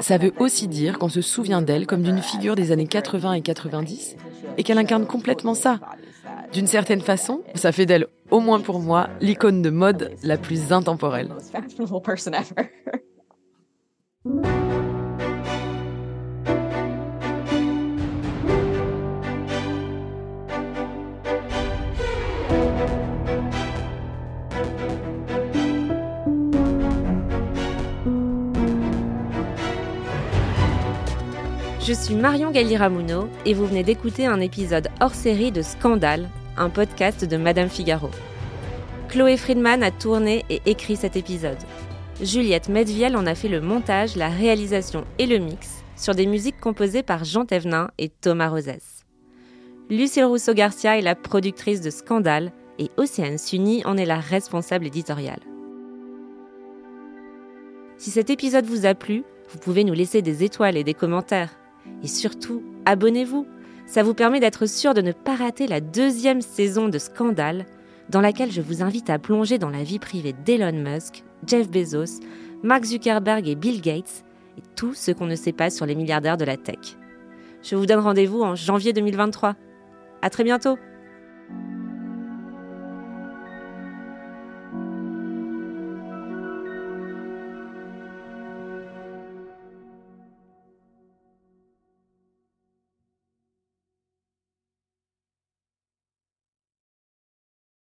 ça 0.00 0.18
veut 0.18 0.32
aussi 0.38 0.68
dire 0.68 0.98
qu'on 0.98 1.08
se 1.08 1.20
souvient 1.20 1.62
d'elle 1.62 1.86
comme 1.86 2.02
d'une 2.02 2.22
figure 2.22 2.54
des 2.54 2.72
années 2.72 2.86
80 2.86 3.34
et 3.34 3.42
90 3.42 4.16
et 4.58 4.62
qu'elle 4.62 4.78
incarne 4.78 5.06
complètement 5.06 5.54
ça. 5.54 5.80
D'une 6.52 6.66
certaine 6.66 7.00
façon, 7.00 7.42
ça 7.54 7.72
fait 7.72 7.86
d'elle, 7.86 8.06
au 8.30 8.40
moins 8.40 8.60
pour 8.60 8.80
moi, 8.80 9.08
l'icône 9.20 9.62
de 9.62 9.70
mode 9.70 10.12
la 10.22 10.38
plus 10.38 10.72
intemporelle. 10.72 11.30
Je 31.86 31.92
suis 31.92 32.16
Marion 32.16 32.50
Galli-Ramuno 32.50 33.28
et 33.44 33.54
vous 33.54 33.64
venez 33.64 33.84
d'écouter 33.84 34.26
un 34.26 34.40
épisode 34.40 34.88
hors 35.00 35.14
série 35.14 35.52
de 35.52 35.62
Scandale, 35.62 36.28
un 36.56 36.68
podcast 36.68 37.24
de 37.24 37.36
Madame 37.36 37.68
Figaro. 37.68 38.10
Chloé 39.08 39.36
Friedman 39.36 39.84
a 39.84 39.92
tourné 39.92 40.44
et 40.50 40.60
écrit 40.66 40.96
cet 40.96 41.14
épisode. 41.14 41.62
Juliette 42.20 42.68
Medviel 42.68 43.16
en 43.16 43.24
a 43.24 43.36
fait 43.36 43.46
le 43.46 43.60
montage, 43.60 44.16
la 44.16 44.28
réalisation 44.28 45.04
et 45.20 45.26
le 45.26 45.38
mix 45.38 45.84
sur 45.94 46.16
des 46.16 46.26
musiques 46.26 46.58
composées 46.58 47.04
par 47.04 47.22
Jean 47.22 47.44
Thévenin 47.44 47.92
et 47.98 48.08
Thomas 48.08 48.48
Rosès. 48.48 49.04
Lucille 49.88 50.24
Rousseau-Garcia 50.24 50.98
est 50.98 51.02
la 51.02 51.14
productrice 51.14 51.82
de 51.82 51.90
Scandale 51.90 52.50
et 52.80 52.90
Océane 52.96 53.38
Sunny 53.38 53.84
en 53.84 53.96
est 53.96 54.06
la 54.06 54.18
responsable 54.18 54.88
éditoriale. 54.88 55.38
Si 57.96 58.10
cet 58.10 58.28
épisode 58.28 58.66
vous 58.66 58.86
a 58.86 58.94
plu, 58.94 59.22
vous 59.50 59.58
pouvez 59.60 59.84
nous 59.84 59.94
laisser 59.94 60.20
des 60.20 60.42
étoiles 60.42 60.76
et 60.76 60.82
des 60.82 60.92
commentaires. 60.92 61.56
Et 62.02 62.08
surtout, 62.08 62.62
abonnez-vous. 62.84 63.46
Ça 63.86 64.02
vous 64.02 64.14
permet 64.14 64.40
d'être 64.40 64.66
sûr 64.66 64.94
de 64.94 65.00
ne 65.00 65.12
pas 65.12 65.36
rater 65.36 65.66
la 65.66 65.80
deuxième 65.80 66.40
saison 66.40 66.88
de 66.88 66.98
Scandale, 66.98 67.66
dans 68.10 68.20
laquelle 68.20 68.52
je 68.52 68.60
vous 68.60 68.82
invite 68.82 69.10
à 69.10 69.18
plonger 69.18 69.58
dans 69.58 69.70
la 69.70 69.82
vie 69.82 69.98
privée 69.98 70.34
d'Elon 70.44 70.72
Musk, 70.72 71.24
Jeff 71.46 71.70
Bezos, 71.70 72.20
Mark 72.62 72.84
Zuckerberg 72.84 73.48
et 73.48 73.54
Bill 73.54 73.80
Gates, 73.80 74.24
et 74.58 74.62
tout 74.74 74.94
ce 74.94 75.10
qu'on 75.10 75.26
ne 75.26 75.36
sait 75.36 75.52
pas 75.52 75.70
sur 75.70 75.86
les 75.86 75.94
milliardaires 75.94 76.36
de 76.36 76.44
la 76.44 76.56
tech. 76.56 76.96
Je 77.62 77.76
vous 77.76 77.86
donne 77.86 78.00
rendez-vous 78.00 78.42
en 78.42 78.54
janvier 78.54 78.92
2023. 78.92 79.54
À 80.22 80.30
très 80.30 80.44
bientôt! 80.44 80.78